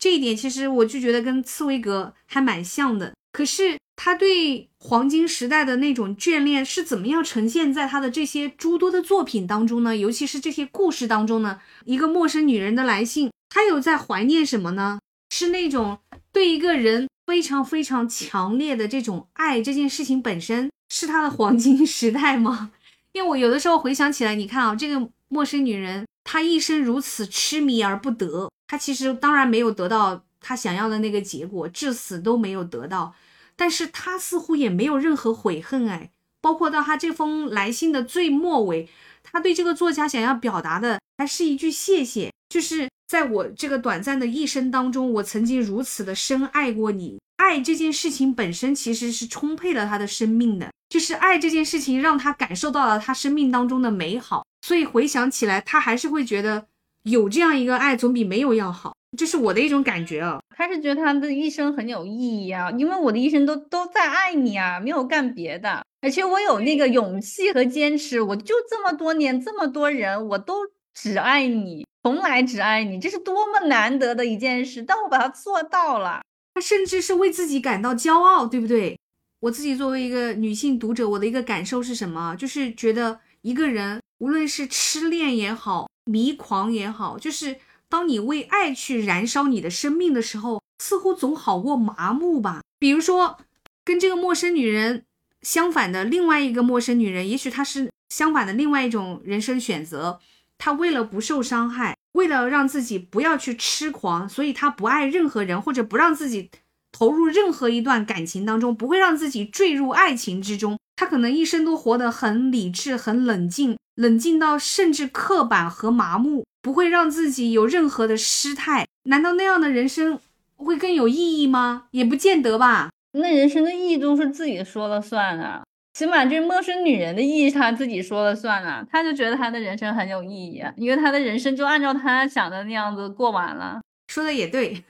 [0.00, 3.14] 这一点其实我就觉得跟茨威格还蛮像的。
[3.32, 9.96] 可是他对黄金时代的那种眷恋是怎么样呈现在他的这些诸多的作品当中呢？
[9.96, 11.60] 尤其是这些故事当中呢？
[11.84, 14.98] 一个陌生女人的来信，他有在怀念什么呢？
[15.32, 16.00] 是那种
[16.32, 22.72] 对一个人非常非常强烈的这种爱，这件事情本身是他的黄金时代吗？
[23.12, 33.14] 因为我有的时候回想起来，你看啊，这个陌生女人，她一生如此痴迷而不得，她其实当然没有得到她想要的那个结果，至死都没有得到，
[33.56, 38.88] 但是她似乎也没有任何悔恨，哎，包括到她这封来信的最末尾，
[39.22, 50.68] 她对这个作家想要表达的还是一句谢谢，就是在我这个短暂的一生当中，我曾经如此的深爱过你，爱这件事情本身其实是充沛了他的生命的。
[50.90, 56.66] 就是爱这件事情，让他感受到了他生命当中的美好，所以回想起来，他还是会觉得
[57.04, 58.92] 有这样一个爱总比没有要好。
[59.16, 60.40] 这是我的一种感觉啊。
[60.56, 70.54] 他是觉得他的一生很有意义啊，因为我的一生都都在爱你啊，没有干别的，而且我有那个勇气和坚持，我就这么多年，这么多人，我都
[70.92, 76.20] 只爱你，从来只爱你，这是多么难得的一件事，但我把它做到了。
[76.54, 78.98] 他甚至是为自己感到骄傲，对不对？
[79.40, 82.36] 我自己作为一个女性读者，我的一个感受是什么？
[82.36, 87.56] 就是觉得一个人无论是痴恋也好，迷狂也好，就是
[87.88, 92.60] 当你为爱去燃烧你的生命的时候，似乎总好过麻木吧。
[92.78, 93.38] 比如说，
[93.84, 95.04] 跟这个陌生女人
[95.42, 100.20] 相反的另外一个陌生女人，也许她是相反的另外一种人生选择。
[100.58, 106.50] 她为了不受伤害，为了让自己不要去痴狂，所以他不爱任何人，或者不让自己。
[106.92, 110.76] 投入任何一段感情当中，不会让自己坠入爱情之中。
[110.96, 118.88] 他可能一生都活得很理智、很冷静，冷静到甚至刻板和麻木，不会让自己有任何的失态。
[119.04, 120.18] 难道那样的人生
[120.56, 121.84] 会更有意义吗？
[121.92, 122.90] 也不见得吧。
[123.12, 125.62] 那人生的意义都是自己说了算啊，
[125.92, 128.86] 起码这陌生女人的意义她自己说了算啊。
[128.90, 133.80] 她就觉得她的人生很有意义，因为她的人生就按照她想的那样子过完了。
[134.08, 134.82] 说的也对。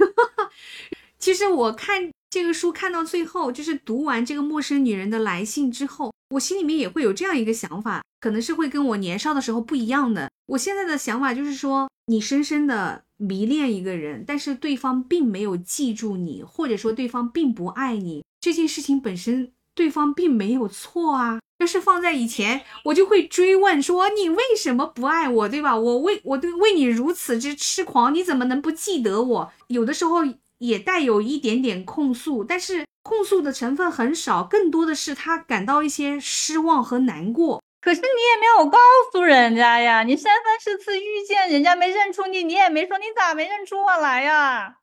[1.19, 10.31] 其实我看这个书看到最后，就是读完这个陌生女人的来信之后，我心里面也会有这样一个想法，可能是会跟我年少的时候不一样的。
[10.47, 21.41] 我现在的想法就是说，你深深的迷恋一个人，但是对方并没有记住你，或者说对方并不爱你，这件事情本身对方并没有错啊。
[21.61, 25.75] 要是放在以前，我就会追问说你为什么不爱我，对吧？
[25.75, 29.53] 我为我对为你如此之痴狂，你怎么能不记得我？
[29.69, 30.21] 有的时候。
[30.61, 37.63] 也带有一点点控诉，但是控诉的成分很少，更多的是他感到一些失望和难过。
[37.81, 38.79] 可是你也没有告
[39.11, 44.77] 诉人家呀，你三番四次遇见人家没认出你，你也没说你咋没认出我来呀？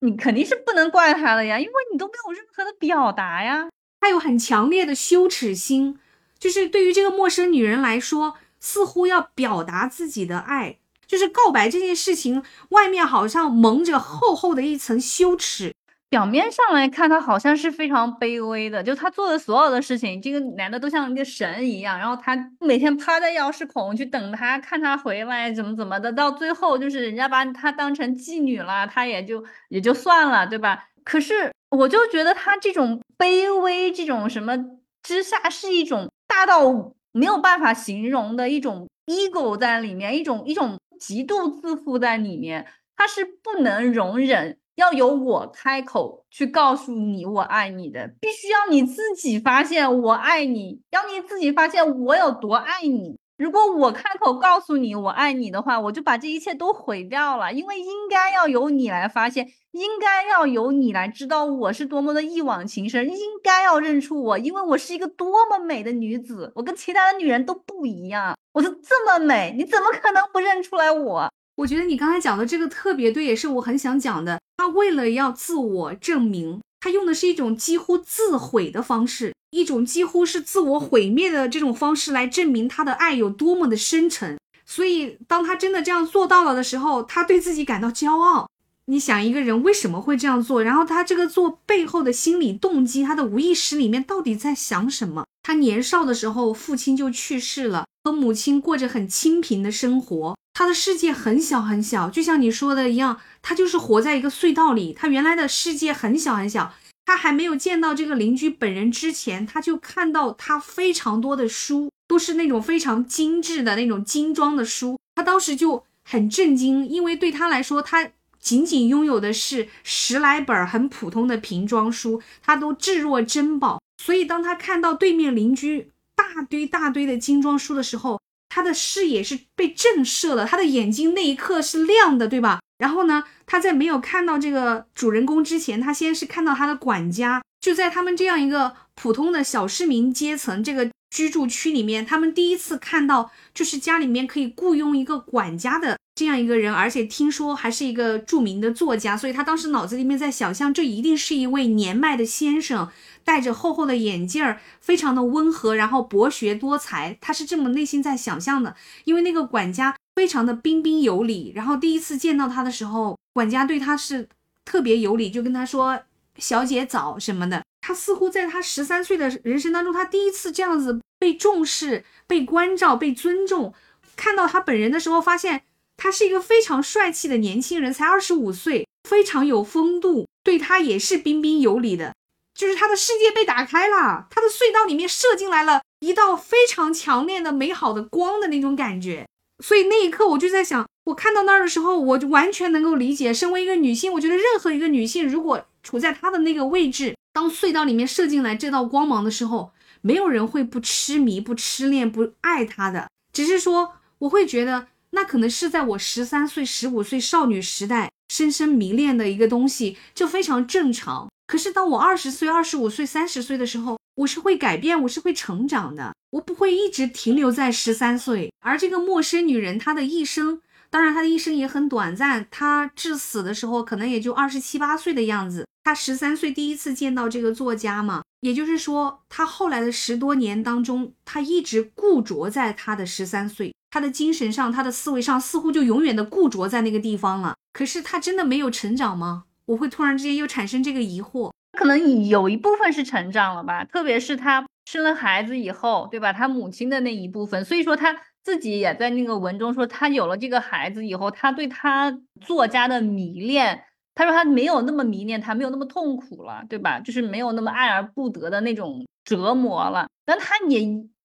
[0.00, 3.68] 你肯定是不能怪他的呀，因为你都没有任何的表达呀。
[4.00, 5.98] 他有很强烈的羞耻心，
[6.38, 10.78] 就是对于这个陌生女人来说，似乎要表达自己的爱。
[11.06, 15.74] 就是告白这件事情，外面好像蒙着厚厚的一层羞耻。
[16.10, 21.98] 表面上来看，他好像是非常卑微的，就他做的所有的事情，这个男的都像一个神一样。
[21.98, 26.12] 然后他每天趴在钥匙孔去等他，看他回来怎么怎么的。
[26.12, 30.88] 到最后，就是人家把他当成妓女了，他也就也就算了，对吧？
[31.04, 34.56] 可是我就觉得他这种卑微，这种什么
[35.02, 40.78] 之下，是一种大到没有办法形容的一种 ego 在里面，一种一种。
[40.98, 53.16] 极度自负在里面，他是不能容忍要由我开口去告诉你我爱你的，必须要你自己发现我爱你，要你自己发现我有多爱你。
[53.38, 71.30] 如果我开口告诉你我爱你的话，我就把这一切都毁掉了，因为应该要由你来发现，应该要由你来知道我是多么的一往情深，应该要认出我，因为我是一个多么美的女子，我跟其他的女人都不一样，我是这么美，你怎么可能不认出来我？
[71.54, 74.40] 我觉得你刚才讲的这个特别对，也是我很想讲的。
[74.56, 79.32] 他为了要自我证明，他用的是一种几乎自毁的方式。
[79.50, 88.48] 一种几乎是自我毁灭的这种方式来证明他的爱有多么的深沉，所以当他真的这样做到了的时候，他对自己感到骄傲。
[88.86, 90.62] 你想一个人为什么会这样做？
[90.62, 95.24] 然后他这个做背后的心理动机，他的无意识里面到底在想什么？
[95.42, 106.72] 他年少的时候父亲就去世了，和母亲过着很清贫的生活，他的世界很小很小，就像你说的一样，他就是活在一个隧道里，他原来的世界很小很小。
[107.08, 114.98] 他还没有见到这个邻居本人之前，他就看到他非常多的书，都是那种非常精致的那种精装的书。
[115.14, 123.80] 他当时就很震惊，因为对他来说，他仅仅拥有的是十来本很普通的瓶装书，他都置若珍宝。
[124.04, 132.60] 所以，当他看到对面邻居大堆大堆的精装书的时候，他的视野是被震慑了，他的眼睛那一刻是亮的，对吧？
[132.78, 152.88] 然后呢，他在没有看到这个主人公之前，他先是看到他的管家，就在他们这样一个普通的小市民阶层这个居住区里面，他们第一次看到就是家里面可以雇佣一个管家的这样一个人，而且听说还是一个著名的作家，所以他当时脑子里面在想象，这一定是一位年迈的先生，
[153.24, 159.96] 戴着厚厚的眼镜儿，非常的温和，然后博学多才，他是这么内心在想象的，因为那个管家。
[160.18, 164.28] 非常的彬彬有礼，然后第一次见到他的时候，管家对他是
[164.64, 166.00] 特别有礼，就跟他说
[166.38, 167.62] “小姐早”什么的。
[167.80, 173.72] 他似乎在他十三岁的人生当中，他第一次这样子被重视、被关照、被尊重。
[174.16, 175.62] 看到他本人的时候，发现
[175.96, 182.12] 他是一个非常帅气的年轻人，才二十五岁，非常有风度，对他也是彬彬有礼的。
[182.56, 189.28] 就是他的世界被打开了，他的隧道里面射进来了一道非常强烈的、美好的光的那种感觉。
[189.62, 193.34] 所以那一刻，我就在想，我看到那儿的时候，我就完全能够理解。
[193.34, 203.08] 身为一个女性，我觉得任何一个女性，如果处在她的那个位置，当隧道里面射进来这道光芒的时候，没有人会不痴迷、不痴恋、不爱他的。
[203.32, 211.28] 只是说，我会觉得那可能是在我十三岁、十五岁少女时代深深迷恋的一个东西，这非常正常。
[211.48, 218.52] 可是当我二十岁、二十五岁、三十岁的时候，我是会改变，我是会成长的，我不会一直停留在十三岁。
[218.60, 220.60] 而这个陌生女人，她的一生，
[220.90, 225.66] 当然她的一生也很短暂，她至死的时候可能也就二十七八岁的样子。
[225.84, 237.54] 她十三岁第一次见到这个作家嘛，也就是说，她后来的十多年当中，她一直固着在她的十三岁，她的精神上、她的思维上似乎就永远的固着在那个地方了。
[237.72, 239.44] 可是她真的没有成长吗？
[239.66, 246.32] 我会突然之间又产生这个疑惑，可能有一部分是成长了吧，特别是他生了孩子以后，对吧？
[246.32, 256.98] 他母亲的那一部分，所以说他自己也在那个文中说，他有了这个孩子以后，他对他作家的迷恋，他说他没有那么迷恋他，没有那么痛苦了，对吧？
[257.00, 260.08] 就是没有那么爱而不得的那种折磨了。
[260.24, 260.80] 但他也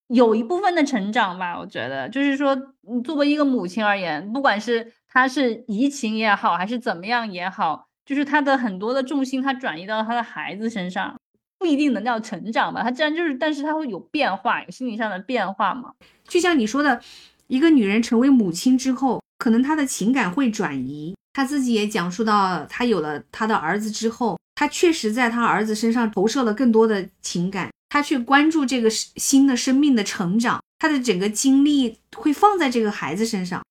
[0.07, 2.55] 有一部分的成长吧，我觉得，就是说，
[3.03, 7.87] 作为一个母亲而言，不管是他是移情也好，还是怎么样也好。
[8.05, 11.15] 就是他的很多的重心，他转移到他的孩子身上，
[11.57, 12.83] 不一定能叫成长吧。
[12.83, 15.93] 他既然就是，但是他会有变化，有心理上的变化嘛。
[16.27, 17.01] 就像你说的，
[17.47, 21.15] 一个女人成为母亲之后，可能她的情感会转移。
[21.33, 33.63] 她自己也讲述到，她有了她的儿子之后，她确实在她儿子身上投射了更多的情感，她去关注这个新的生命的成长，她的整个精力会放在这个孩子身上。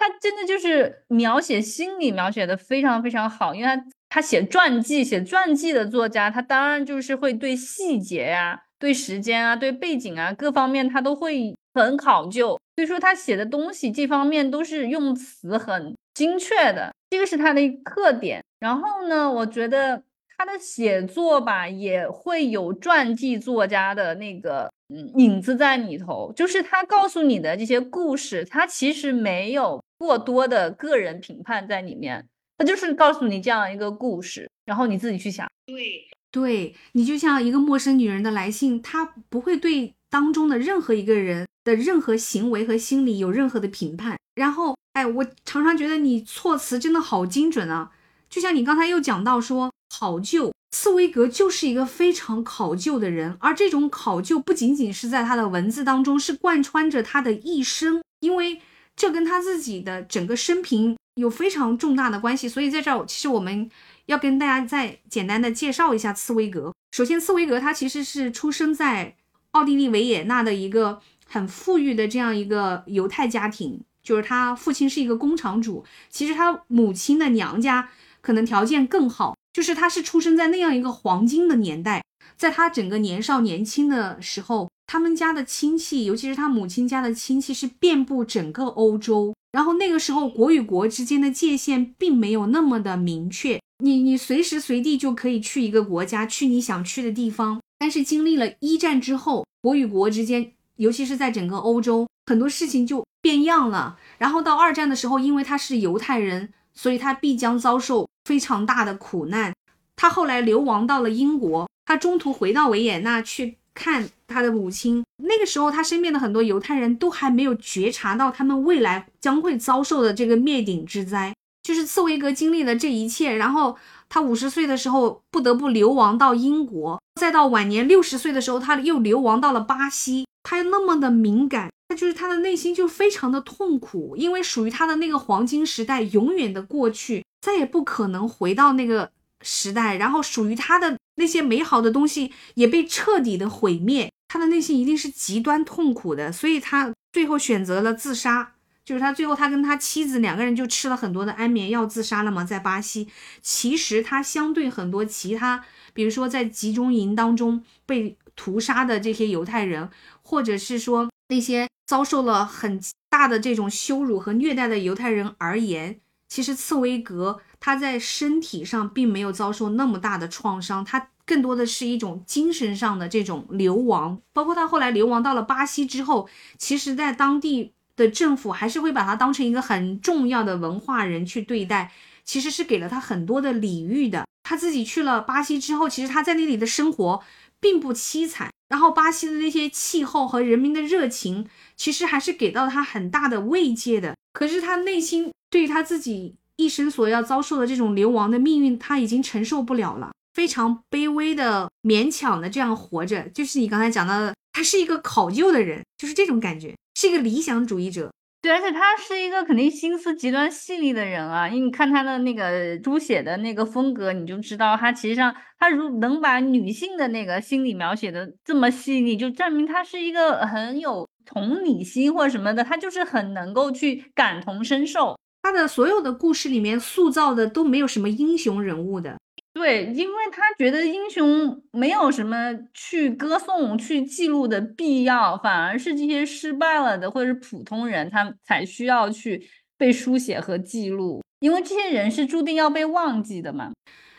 [0.00, 18.42] 他真的就是描写心理描写的非常非常好，因为他他写传记写传记的作家，他当然就是会对细节呀、对时间啊、对背景啊各方面他都会很考究，所以说他写的东西这方面都是用词很精确的，这个是他的一个特点。
[18.58, 20.02] 然后呢，我觉得
[20.38, 24.69] 他的写作吧也会有传记作家的那个
[25.16, 29.82] 影子在里头，就是他告诉你的这些故事，他其实没有。
[30.00, 32.26] 过多的个人评判在里面，
[32.56, 35.46] 他就是告诉你这样一个故事，然后你自己去想。
[35.66, 44.16] 对，对你就像一个陌生女人的来信，他不会对当中的任何一个人的任何行为和心理有任何的评判。
[44.34, 47.90] 然后，哎，我常常觉得你措辞真的好精准啊！
[48.30, 58.60] 就像你刚才又讲到说考究，茨威格就是一个非常考究的人，而这种考究不仅仅是在他的文字当中，是贯穿着他的一生，因为。
[58.96, 63.70] 这跟他自己的整个生平有非常重大的关系，所以在这儿，其实我们
[64.06, 66.74] 要跟大家再简单的介绍一下茨威格。
[66.90, 69.16] 首先，茨威格他其实是出生在
[69.52, 77.88] 奥地利维也纳的一个很富裕的这样一个犹太家庭，就是他父亲是一个工厂主，其实他母亲的娘家
[78.20, 82.04] 可能条件更好，就是他是出生在那样一个黄金的年代，
[82.36, 84.68] 在他整个年少年轻的时候。
[84.92, 89.32] 他们家的亲戚，尤其是他母亲家的亲戚，是遍布整个欧洲。
[89.52, 97.60] 然后那个时候，国与国之间的界限并没有那么的明确，你你随时随地就可以去一个国家，去你想去的地方。
[97.78, 103.96] 但是经历了一战之后，国与国之间，尤其是在整个欧洲，很多事情就变样了。
[104.18, 109.52] 然后到二战的时候，因为他是犹太人，所以他必将遭受非常大的苦难。
[109.96, 113.56] 他后来流亡到了英国，他中途回到维也纳去。
[113.74, 121.34] 看他的母亲，那个时候他身边的很多犹太人都还没有觉察到他们未来将会遭受的这个灭顶之灾。
[121.62, 123.76] 就是茨威格经历了这一切，然后
[124.08, 130.26] 他五十岁的时候不得不流亡到英国，再到晚年六十岁的时候，他又流亡到了巴西。
[130.42, 139.12] 他那么的敏感，他就是他的内心就非常的痛苦，因为属于他的那个黄金时代永远的过去，再也不可能回到那个
[139.42, 140.96] 时代，然后属于他的。
[141.16, 148.54] 那些美好的东西也被彻底的毁灭，他的内心一定是极端痛苦的，所以他最后选择了自杀。
[148.86, 153.08] 就是他最后，他跟他妻子两个人就吃了很多的安眠药自杀了嘛，在巴西。
[153.42, 155.62] 其实他相对很多其他，
[155.92, 159.90] 比如说在集中营当中被屠杀的这些犹太人，
[160.22, 162.80] 或者是说那些遭受了很
[163.10, 166.00] 大的这种羞辱和虐待的犹太人而言，
[166.30, 167.42] 其实茨威格。
[167.62, 174.18] 他在身体上并没有遭受那么大的创伤，他更多的是一种精神上的这种流亡。
[174.32, 176.26] 包括他后来流亡到了巴西之后，
[176.56, 181.92] 其实在当地的政府还是会把他当成一个很重要的文化人去对待，
[182.24, 184.24] 其实是给了他很多的礼遇的。
[184.42, 187.22] 他自己去了巴西之后，其实他在那里的生活
[187.60, 188.50] 并不凄惨。
[188.70, 191.46] 然后巴西的那些气候和人民的热情，
[191.76, 194.14] 其实还是给到他很大的慰藉的。
[194.32, 203.28] 可是他内心对于他自己一生所要遭受的这种流亡的命运，他已经承受不了了，非常卑微的、勉强的这样活着。
[203.30, 208.12] 就是你刚才讲到的，他是一个考究的人，就是这种感觉，是一个理想主义者。
[208.42, 225.18] 对，而且他是一个肯定心思极端细腻的人啊，因为你看他的那个书写的那个风格，你就知道他其实上他如能把女性的那个心理描写的这么细腻，就证明他是一个很有同理心或者什么的，他就是很能够去感同身受。
[225.42, 229.18] 他的所有的故事里面塑造的都没有什么英雄人物的。
[229.52, 243.72] 对，因为他觉得英雄没有什么去歌颂、去记录的必要，反而是这些失败了的或者是普通人，他才需要去被书写和记录，因为这些人是注定要被忘记的嘛。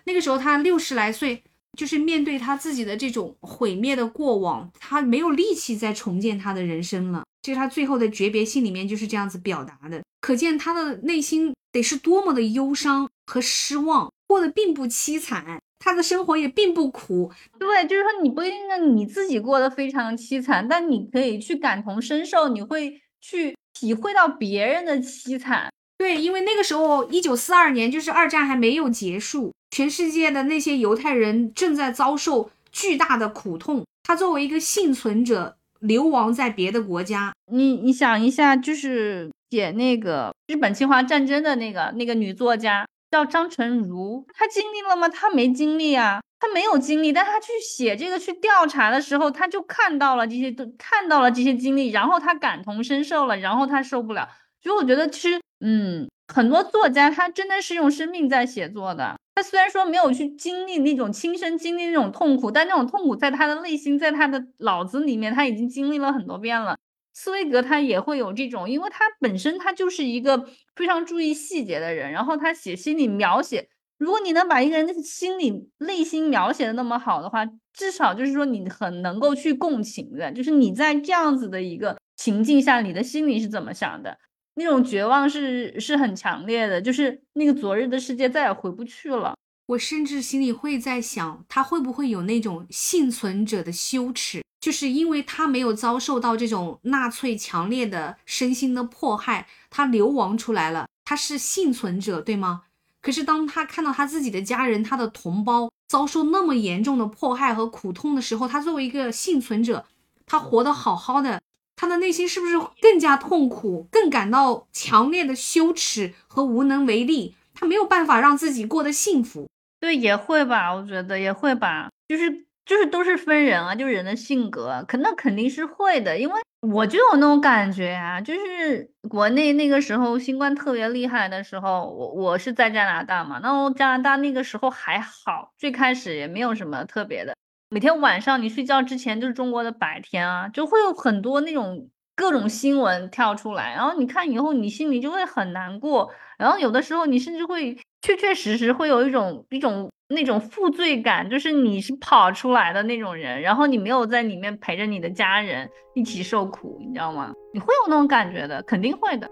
[0.04, 1.42] 那个时候他六十来岁，
[1.78, 7.24] 就是面对他自己的这种毁灭的过往，他没有力气再重建他的人生了。
[7.42, 14.12] 这是他最后的诀别信里面就是这样子表达的，可见他的内心得是多么的忧伤和失望。
[14.28, 17.34] 过得并不凄惨，他的生活也并不苦。
[17.60, 25.70] 对，就是说你不一定你自己过得非常凄惨，但你可以去感同身受，你会去体会到别人的凄惨。
[25.98, 33.86] 对，因为那个时候一九四二年，就是二战还没有结束，全世界的那些犹太人正在遭受巨大的苦痛。
[34.04, 37.34] 他作为一个幸存者，流亡在别的国家。
[37.52, 42.86] 你你想一下，就是写那个日本侵华战争的那个那个女作家。
[43.12, 45.10] 叫张纯如，她经历了吗？
[45.10, 47.12] 她没经历啊，她没有经历。
[47.12, 54.30] 但她去写这个、去调查的时候，她就看到了这些，都看到了这些经历，然后她感同身受了，然后她受不了。
[54.64, 59.18] 所以我觉得，其实，嗯，很多作家他真的是用生命在写作的。
[59.42, 66.78] 虽然说没有去经历那种亲身经历那种痛苦，但那种痛苦在他的内心，在他的脑子里面，他已经经历了很多遍了。
[67.14, 73.68] 斯威格他也会有这种，因为他本身他就是一个非常注意细节的人，然后他写心理描写，
[73.98, 84.18] 如果你能把一个人的心理内心描写的那么好的话，至少就是说你很能够去共情的，就是你在这样子的一个情境下，你的心里是怎么想的，
[84.56, 89.34] 那种绝望是是很强烈的，就是那个昨日的世界再也回不去了。
[89.68, 102.64] 我甚至心里会在想，他会不会有那种幸存者的羞耻，就是因为他没有遭受到这种纳粹强烈的身心的迫害，他流亡出来了，他是幸存者，对吗？
[103.02, 109.86] 可是当他看到他自己的家人、他的同胞遭受那么严重的迫害和苦痛的时候，他作为一个幸存者，
[110.26, 111.42] 他活得好好的，
[111.82, 117.36] 他的内心是不是更加痛苦，更感到强烈的羞耻和无能为力？
[117.56, 119.50] 他没有办法让自己过得幸福。
[119.80, 137.36] 对，也会吧，我觉得也会吧，就是就是都是分人啊，就是人的性格，可那肯定是会的，因为我就有那种感觉啊，就是国内那个时候新冠特别厉害的时候，我我是在加拿大嘛，那我加拿大那个时候还好，最开始也没有什么特别的，
[137.74, 147.78] 每天晚上你睡觉之前就是中国的白天啊，就会有很多那种各种新闻跳出来，然后你看以后你心里就会很难过，然后有的时候你甚至会。
[148.04, 157.32] 确确实实会有一种一种那种负罪感，就是你是跑出来的那种人，然后你没有在里面陪着你的家人一起受苦，你知道吗？
[157.54, 159.30] 你会有那种感觉的，肯定会的。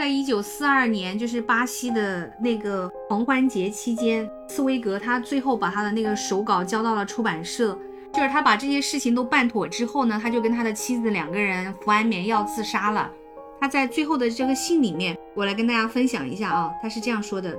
[0.00, 7.78] 在一九四二年，就是巴西的那个狂欢节期间，斯威格他最后把他的那个手稿交到了出版社，
[8.10, 13.12] 就是他把这些事情都办妥之后呢，他就跟他的妻子两个人服安眠药自杀了。
[13.60, 17.54] 他在最后的这个信里面，我来跟大家分享一下啊，他是这样说的：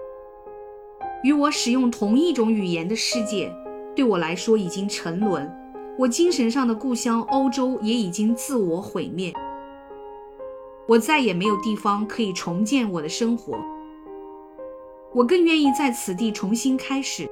[1.23, 3.53] 与我使用同一种语言的世界，
[3.95, 5.47] 对我来说已经沉沦，
[5.95, 9.31] 我精神上的故乡欧洲也已经自我毁灭，
[10.87, 13.57] 我再也没有地方可以重建我的生活，
[15.13, 17.29] 我更愿意在此地重新开始。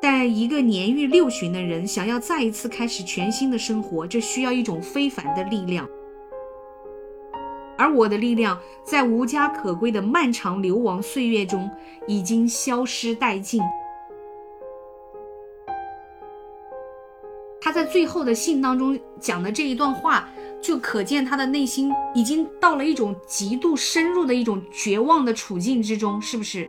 [0.00, 5.88] 但一个年逾六旬的人想要再一次开始全新的生活，这需要一种非凡的力量。
[7.76, 11.70] 而我的力量在无家可归的漫长流亡岁月中
[12.08, 13.62] 已经消失殆尽。
[17.60, 20.28] 他在最后的信当中讲的这一段话，
[20.60, 26.68] 就可见他的内心已经到了一种极度深入的一种绝望的处境之中，是不是？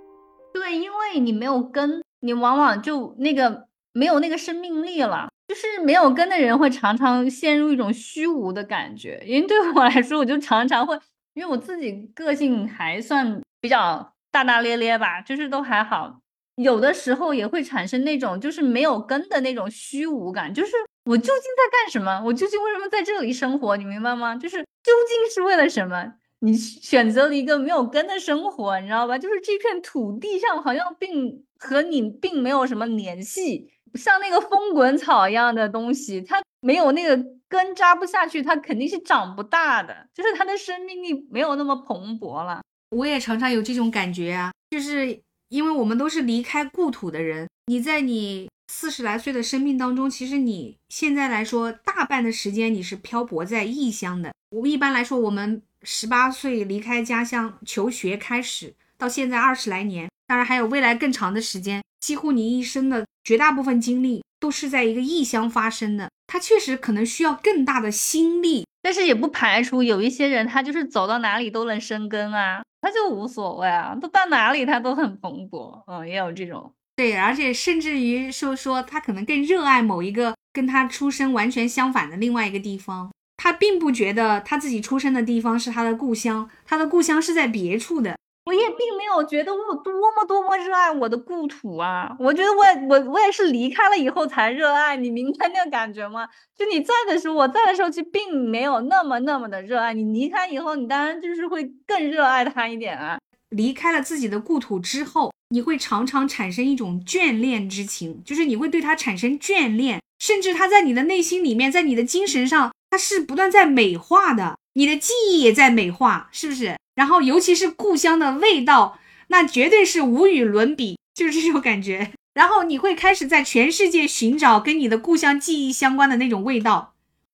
[0.53, 5.29] 对，因为你没有根，你往往就那个没有那个生命力了。
[5.47, 10.95] 就是没有根的人会常常陷入一种虚无的感觉，因为对我来说，我就常常会，
[11.33, 16.19] 因为我自己个性还算比较大大咧咧吧，就是都还好，
[16.61, 20.71] 有的时候也会产生那种就是没有根的那种虚无感，就是
[21.05, 22.21] 我究竟在干什么？
[22.25, 23.77] 我究竟为什么在这里生活？
[23.77, 24.35] 你明白吗？
[24.35, 26.13] 就是究竟是为了什么？
[26.41, 29.17] 你选择了一个没有根的生活，你知道吧？
[29.17, 42.61] 就是这片土地上好像并和你并没有什么联系，像那个风滚草一样的东西，它没有那个根扎不下去，它肯定是长不大的，就是它的生命力没有那么蓬勃了。
[42.91, 54.31] 我也常常有这种感觉啊，就是因为我们都是离开故土的人，你在你四十来岁的生命当中，其实你现在来说，大半的时间你是漂泊在异乡的。
[54.51, 55.61] 我一般来说，我们。
[55.83, 61.81] 十八岁离开家乡求学开始，到现在二十来年，当然还有未来更长的时间。
[62.01, 75.83] 几乎你一生的绝大部分精力都是在一个异乡发生的，他确实可能需要更大的心力，但是也不排除有一些人，他就是走到哪里都能生根啊，他就无所谓啊，都到哪里他都很蓬勃。
[75.87, 83.09] 嗯，也有这种对，而且甚至于说说他可能更热爱某一个跟他出生完全相反的另外一个地方。
[83.41, 88.17] 他并不觉得他自己出生的地方是他的故乡，他的故乡是在别处的。
[88.49, 92.15] 我也并没有觉得我有多么多么热爱我的故土啊！
[92.17, 96.27] 我觉得我也我我也是离开了以后才热爱，你明白那个感觉吗？
[96.57, 99.93] 就你在的时候，我在的时候其实并没有那么那么的热爱。
[99.93, 103.19] 你离开以后，你当然就是会更热爱它一点啊。
[103.49, 112.71] 离开了自己的故土之后，你会常常产生一种眷恋之情，就是你会对它产生眷恋，甚至它在你的内心里面，在你的精神上。
[112.91, 116.77] 它是不断在美化的，你的记忆也在美化，是不是？
[116.95, 122.13] 然后尤其是故乡的味道，那绝对是无与伦比，就是这种感觉。
[122.33, 126.93] 然后你会开始在全世界寻找跟你的故乡记忆相关的那种味道，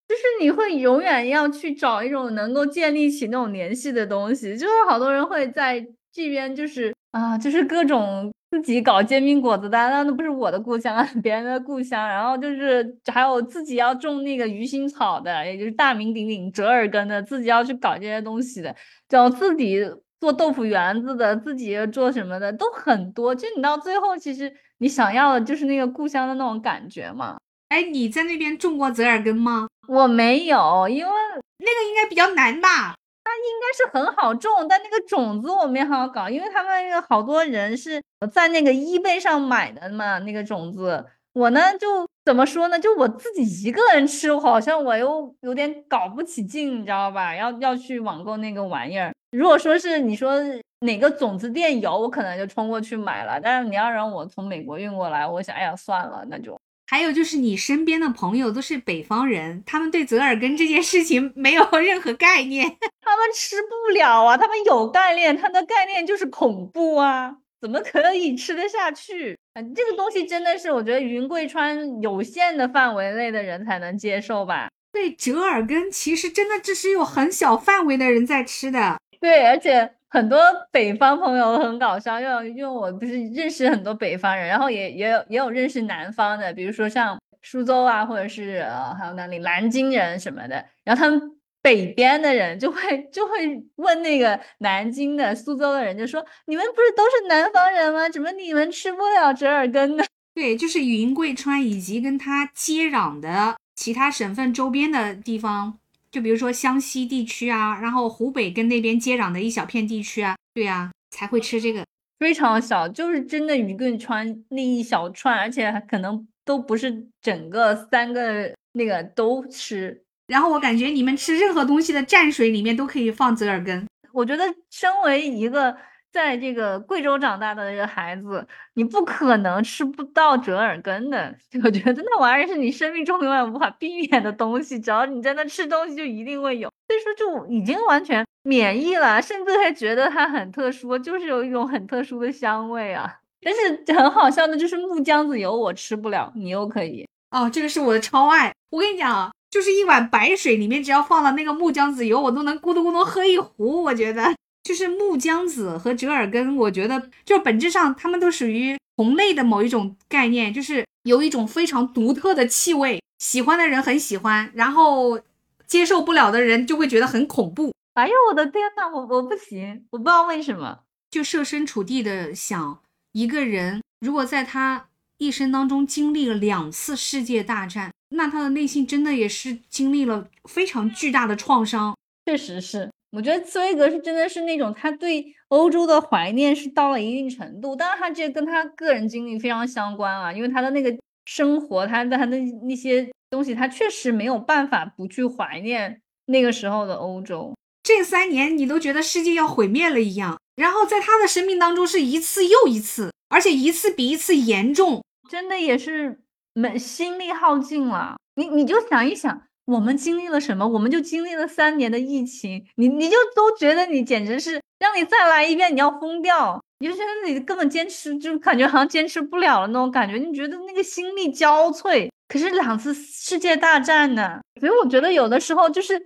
[0.10, 4.58] 就是你会永远要去找一种能够建立起那种联系的东西。
[4.58, 8.34] 就是好多人会在这边，就是啊，就是各种。
[8.56, 12.08] 自己搞煎饼果子的，那那不是我的故乡啊， 别人的故乡。
[12.08, 18.74] 然后就是还有自己要种那个鱼腥草的，也就是大名鼎鼎折耳根的，自己要去搞这些东西的，
[19.10, 19.82] 找自己
[20.22, 23.36] 做豆腐圆子的，自己做什么的都很多。
[23.36, 27.36] 就你到最后，其实你想要的就是那个故乡的那种感觉嘛。
[27.68, 29.68] 哎，你在那边种过折耳根吗？
[29.90, 31.12] 我没有，因为
[31.58, 32.96] 那个应该比较难吧。
[33.26, 38.00] 它应该是很好种，但那个种子我没好好搞，因为他们有好多人是
[38.32, 41.04] 在那个 eBay 上买的嘛，那个种子。
[41.34, 42.80] 我呢就怎么说呢？
[42.80, 47.36] 就我自己一个人吃，好像我又有点搞不起劲，你知道吧？
[47.36, 49.12] 要要去网购那个玩意儿。
[49.32, 50.36] 如果说是你说
[50.82, 53.38] 哪个种子店有，我可能就冲过去买了。
[53.42, 56.58] 但是你要让我从美国运过来，我想，哎呀，算了，那就。
[56.88, 62.66] 还有就是你身边的朋友都是北方人，他们对折耳根这件事情没有 任何概念，
[63.02, 69.38] 他们吃不了啊，他们有概念，他的概念就是恐怖啊，怎么可以吃得下去？
[69.76, 74.70] 这个东西真的是我觉得云贵川有限的范围内的人才能接受吧？
[74.92, 79.94] 对，折耳根其实真的只是有很小范围的人在吃的，对，而且。
[80.16, 80.40] 很多
[80.72, 91.22] 北方朋友很搞笑，因为因为我不是认识很多北方人，然后也也有也有认识南方的，比如说像苏州啊，或者是呃还有哪里南京人什么的，然后他们
[91.62, 92.80] 北边的人就会
[93.12, 98.08] 就会问那个南京的、苏州的人，就说你们不是都是南方人吗？
[98.08, 100.04] 怎么你们吃不了折耳根呢？
[100.34, 105.80] 对，就是云贵川以及跟它接壤的其他省份周边的地方。
[106.16, 111.84] 就比如说湘西地区啊，然后湖北跟那边接壤的一小片地区啊，对呀，才会吃这个，
[112.18, 120.02] 非常小，就是真的鱼棍川那一小串，而且可能都不是整个三个那个都吃。
[120.28, 125.76] 然后我感觉你们吃任何东西的蘸水里面都可以放折耳根，我觉得身为一个。
[126.16, 131.36] 在这个贵州长大的一个孩子，你不可能吃不到折耳根的。
[131.62, 136.72] 我觉得那玩意儿是你生命中永远无法避免的东西，只要你在那吃东西，就一定会有。
[136.88, 143.20] 所以说，就已经完全免疫了，甚至还觉得它很特殊，就是有一种很特殊的香味啊。
[143.42, 147.50] 但是很好笑的就是木姜子油我吃不了，你又可以哦。
[147.50, 148.54] 这个是我的超爱。
[148.70, 153.84] 我跟你讲啊，就是一碗白水里面只要放了那个木姜子油，我都能咕咚咕咚喝一壶。
[153.84, 154.34] 我觉得。
[154.66, 165.22] 就是木姜子和折耳根，我觉得就本质上它们都属于同类的某一种概念，就是有一种非常独特的气味，喜欢的人很喜欢，然后
[165.68, 167.72] 接受不了的人就会觉得很恐怖。
[167.94, 170.80] 哎呦我的天呐，我我不行，我不知道为什么，
[171.12, 174.88] 就设身处地的想，一个人如果在他
[175.20, 181.96] 一生当中经历了两次世界大战，那他的内心真的也是经历了非常巨大的创伤。
[182.26, 187.76] 确实是，我觉得茨威格是真的是那种他对欧洲的怀念是到了一定程度。
[187.76, 190.94] 当然，他这跟他个人经历非常相关啊，因为他的那个
[191.26, 192.38] 生活，他的他的
[192.68, 197.54] 那些东西，他确实没有办法不去怀念那个时候的欧洲。
[197.84, 206.20] 这三年你都觉得世界要毁灭了一样，然后在他的生命当中是一次又一次，而且一次比一次严重，真的也是
[206.54, 208.18] 没心力耗尽了。
[208.36, 210.68] 你你就想一想，我们经历了什么？
[210.68, 222.10] 我们就经历了三年的疫情，你你就都觉得你简直是让你再来一遍，你要疯掉，你就觉得你根本坚持，就感觉好像坚持不了了那种感觉，你觉得那个心力交瘁。
[222.28, 226.02] 可是两次世界大战呢，所以我觉得有的时候就是。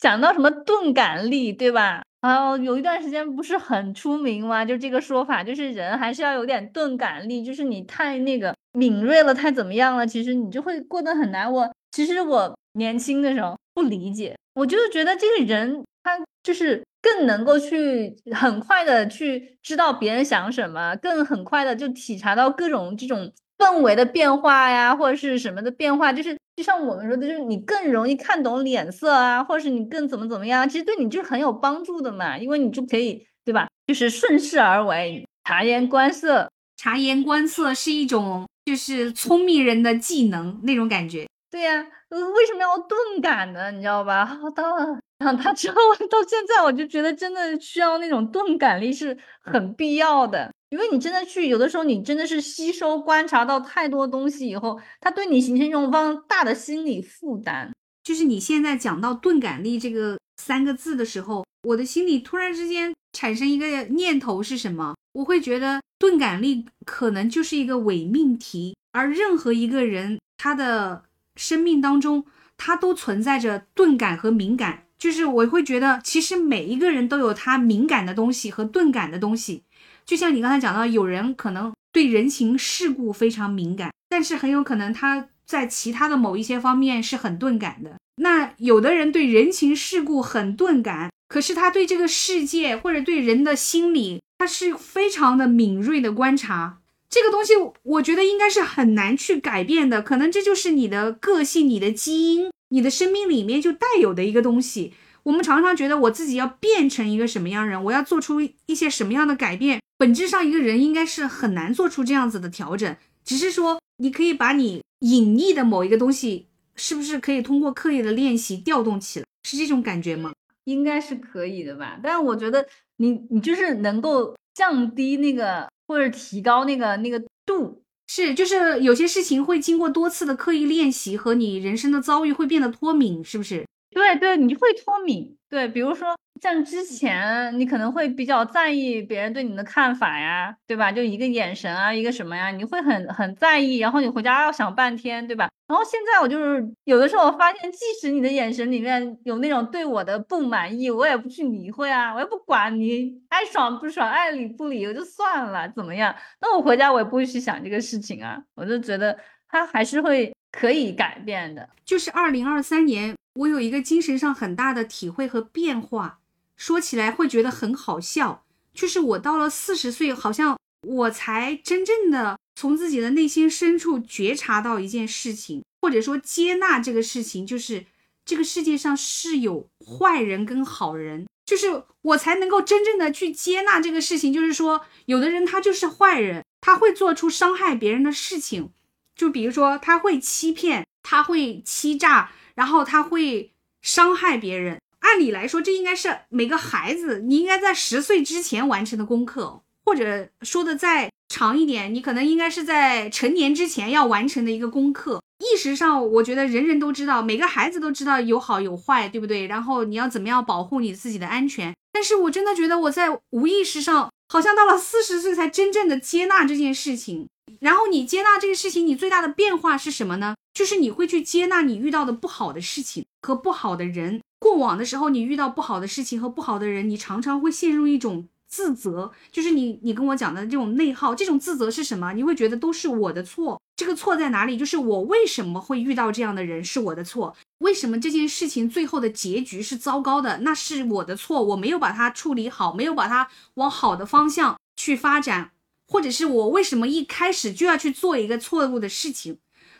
[0.00, 2.02] 讲到什么钝感力，对吧？
[2.20, 4.64] 啊，有一段时间不是很出名吗？
[4.64, 11.52] 就这个说法，就是人还是要有点钝感力，就是你太那个敏锐了，太怎么样了，其实你就会过得很难。
[11.52, 23.30] 我其实我年轻的时候不理解，我就是觉得这个人他就是更能够去很快的去知道别人想什么，更很快的就体察到各种这种。
[23.58, 33.66] 氛围的变化呀，或者是什么的变化，就是就像我们说的，就是你更容易看懂脸色啊，或者是你更怎么怎么样，其实对你就是很有帮助的嘛，因为你就可以对吧？
[33.88, 36.48] 就是顺势而为，察言观色。
[36.76, 41.26] 察言观色是一种就是聪明人的技能那种感觉。
[41.50, 41.80] 对呀，
[42.10, 43.70] 为什么要钝感呢？
[43.72, 44.38] 你知道吧？
[44.54, 45.76] 到了长大之后，
[46.10, 50.52] 到现在我就觉得真的需要那种钝感力是很必要的。
[50.70, 57.72] 因为你真的去，有的时候你真的是吸收观察到太多东西以后，它对你形成一种非常大的心理负担。
[58.02, 64.94] 就是你现在讲到钝感力这个三个字的时候，我的心里突然之间产生一个念头是什么？
[65.14, 71.02] 我会觉得钝感力可能就是一个伪命题，而任何一个人他的
[71.38, 72.26] 生命当中，
[72.58, 74.82] 他都存在着钝感和敏感。
[74.98, 79.62] 就是我会觉得，其实每一个人都有他敏感的东西和钝感的东西。
[80.04, 87.96] 就像你刚才讲到，有人可能对人情世故非常敏感，但是很有可能他在其他的某一些方面是很钝感的。
[88.20, 96.77] 那有的人对人情世故很钝感，可是他对这个世界或者对人的心理，他是非常的敏锐的观察。
[97.08, 100.02] 这个东西，我觉得应该是很难去改变的。
[100.02, 104.92] 可能这就是你的个性、你的基因、你的生命里面就带有的一个东西。
[105.24, 109.80] 我们常常觉得我自己要变成一个什么样人，我要做出一些什么样的改变。
[109.96, 116.46] 本质上，一个人应该是很难做出这样子的调整，只是说你可以把你隐匿的某一个东西，
[116.76, 119.26] 是不是可以通过刻意的练习调动起来？
[119.42, 120.32] 是这种感觉吗？
[120.64, 121.98] 应该是可以的吧。
[122.02, 122.66] 但是我觉得
[122.98, 133.66] 你你就是能够降低那个或者提高那个那个度，是就是有些事情会经过多次的刻意练习和你人生的遭遇会变得脱敏，是不是？
[133.90, 135.34] 对对，你会脱敏。
[135.48, 140.92] 对，比如说像之前你可能会比较在意别人对你的看法呀，对吧？
[140.92, 145.48] 就一个眼神啊，一个什么呀，你会很很在意，然后你回家要想半天，对吧？
[145.66, 156.14] 然后现在我就是有的时候我发现，即使你的眼神里面有那种对我的不满意，我也不去理会啊，我也不管你爱爽不爽，爱理不理，我就算了，怎么样？
[156.40, 159.18] 那我回家我也不会去想这个事情啊，我就觉得
[159.48, 161.68] 他还是会可以改变的。
[161.84, 163.14] 就是二零二三年。
[163.34, 166.18] 我有一个精神上很大的体会和变化，
[166.58, 168.44] 说起来会觉得很好笑。
[168.74, 177.86] 就是我到了四十岁，好像我才真正的从自己的内心深处觉察到一件事情，或者说接纳这个事情，就是
[178.26, 184.32] 这个世界上是有坏人跟好人，就是我才能够真正的去接纳这个事情。
[184.32, 188.70] 就是说，有的人他就是坏人，他会做出伤害别人的事情，
[189.16, 192.32] 就比如说他会欺骗，他会欺诈。
[192.54, 193.52] 然后他会
[193.82, 194.80] 伤害别人。
[195.08, 205.22] 按理来说，这应该是每个孩子你应该在十岁之前完成的功课，或者说的再长一点，你可能应该是在成年之前要完成的一个功课。
[205.38, 209.46] 意识上，我觉得人人都知道，每个孩子都知道有好有坏，对不对？
[209.46, 211.74] 然后你要怎么样保护你自己的安全？
[211.92, 217.28] 但是我真的觉得我在无意识上，好像到了四十岁才真正的接纳这件事情。
[217.60, 220.34] 然后你接纳这个事情，你最大的变化是什么呢？
[220.52, 224.20] 就是你会去接纳你遇到的不好的事情和不好的人。
[224.48, 231.14] 过往的时候，你遇到不好的事情和不好的人，你常常会陷入一种自责，就是你你跟我讲的这种内耗。
[231.14, 232.14] 这种自责是什么？
[232.14, 233.60] 你会觉得都是我的错。
[233.76, 234.56] 这个错在哪里？
[234.56, 237.36] 就是我为什么会遇到这样的人是我的错？
[237.58, 240.38] 为什么这件事情最后的结局是糟糕的？
[240.38, 245.50] 那是我的错，我没有把它处理好，没有把它往好的方向去发展。
[245.86, 249.38] 或者是我为什么一开始就要去做一个错误的事情，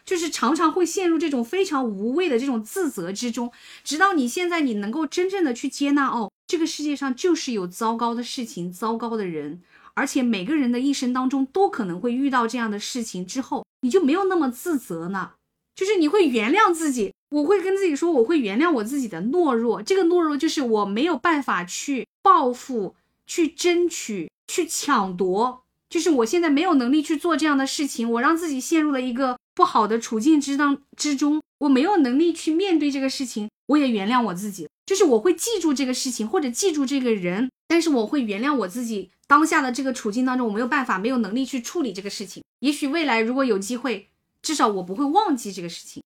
[0.08, 3.52] 就是常常会陷入这种非常无谓的这种自责之中，
[3.84, 9.60] 直到你现在你能够真正的去接纳哦，这个世界上就是有糟糕的事情、糟糕的人，
[9.92, 15.32] 而且每个人的一生当中都可能会遇到这样的事情之后，你就没有那么自责呢，
[15.76, 17.12] 就是你会原谅自己。
[17.30, 19.82] 我会跟自己说，我会原谅我自己的懦弱。
[19.82, 22.94] 这个懦弱就是我没有办法去报复、
[23.26, 28.10] 去争取、去抢夺，就是我现在没有能力去做这样的事情。
[28.12, 33.48] 我让自己陷入了一个不好的处境之当之中，我没有能力去面对这个事情。
[33.66, 42.40] 我也原谅我自己，就是我会记住这个事情或者记住这个人，但是我会原谅我自己当下的这个处境当中，我没有办法、没有能力去处理这个事情。
[42.60, 44.08] 也许未来如果有机会，
[44.40, 46.00] 至少我不会忘记这个事情。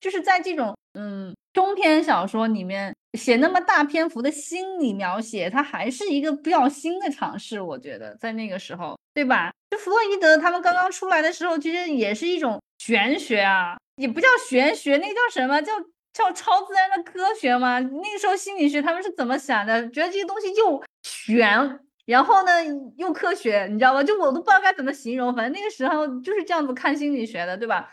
[0.00, 7.60] 就是在这种嗯中篇小说里面写那么大篇幅的心理描写，它还是一个比较新的尝试。
[7.60, 9.52] 我觉得在那个时候，对吧？
[9.70, 15.72] 就弗洛伊德他们刚刚出来的时候，其实也是一种玄学啊，也不叫玄学，那个叫什么叫
[16.12, 17.80] 叫超自然的科学吗？
[17.80, 19.88] 那个时候心理学他们是怎么想的？
[19.90, 22.50] 觉得这些东西又玄，然后呢
[22.96, 24.02] 又科学，你知道吧？
[24.02, 27.90] 就我都不知道该怎么形容，反正那个时候就是这样子看心理学的，对吧？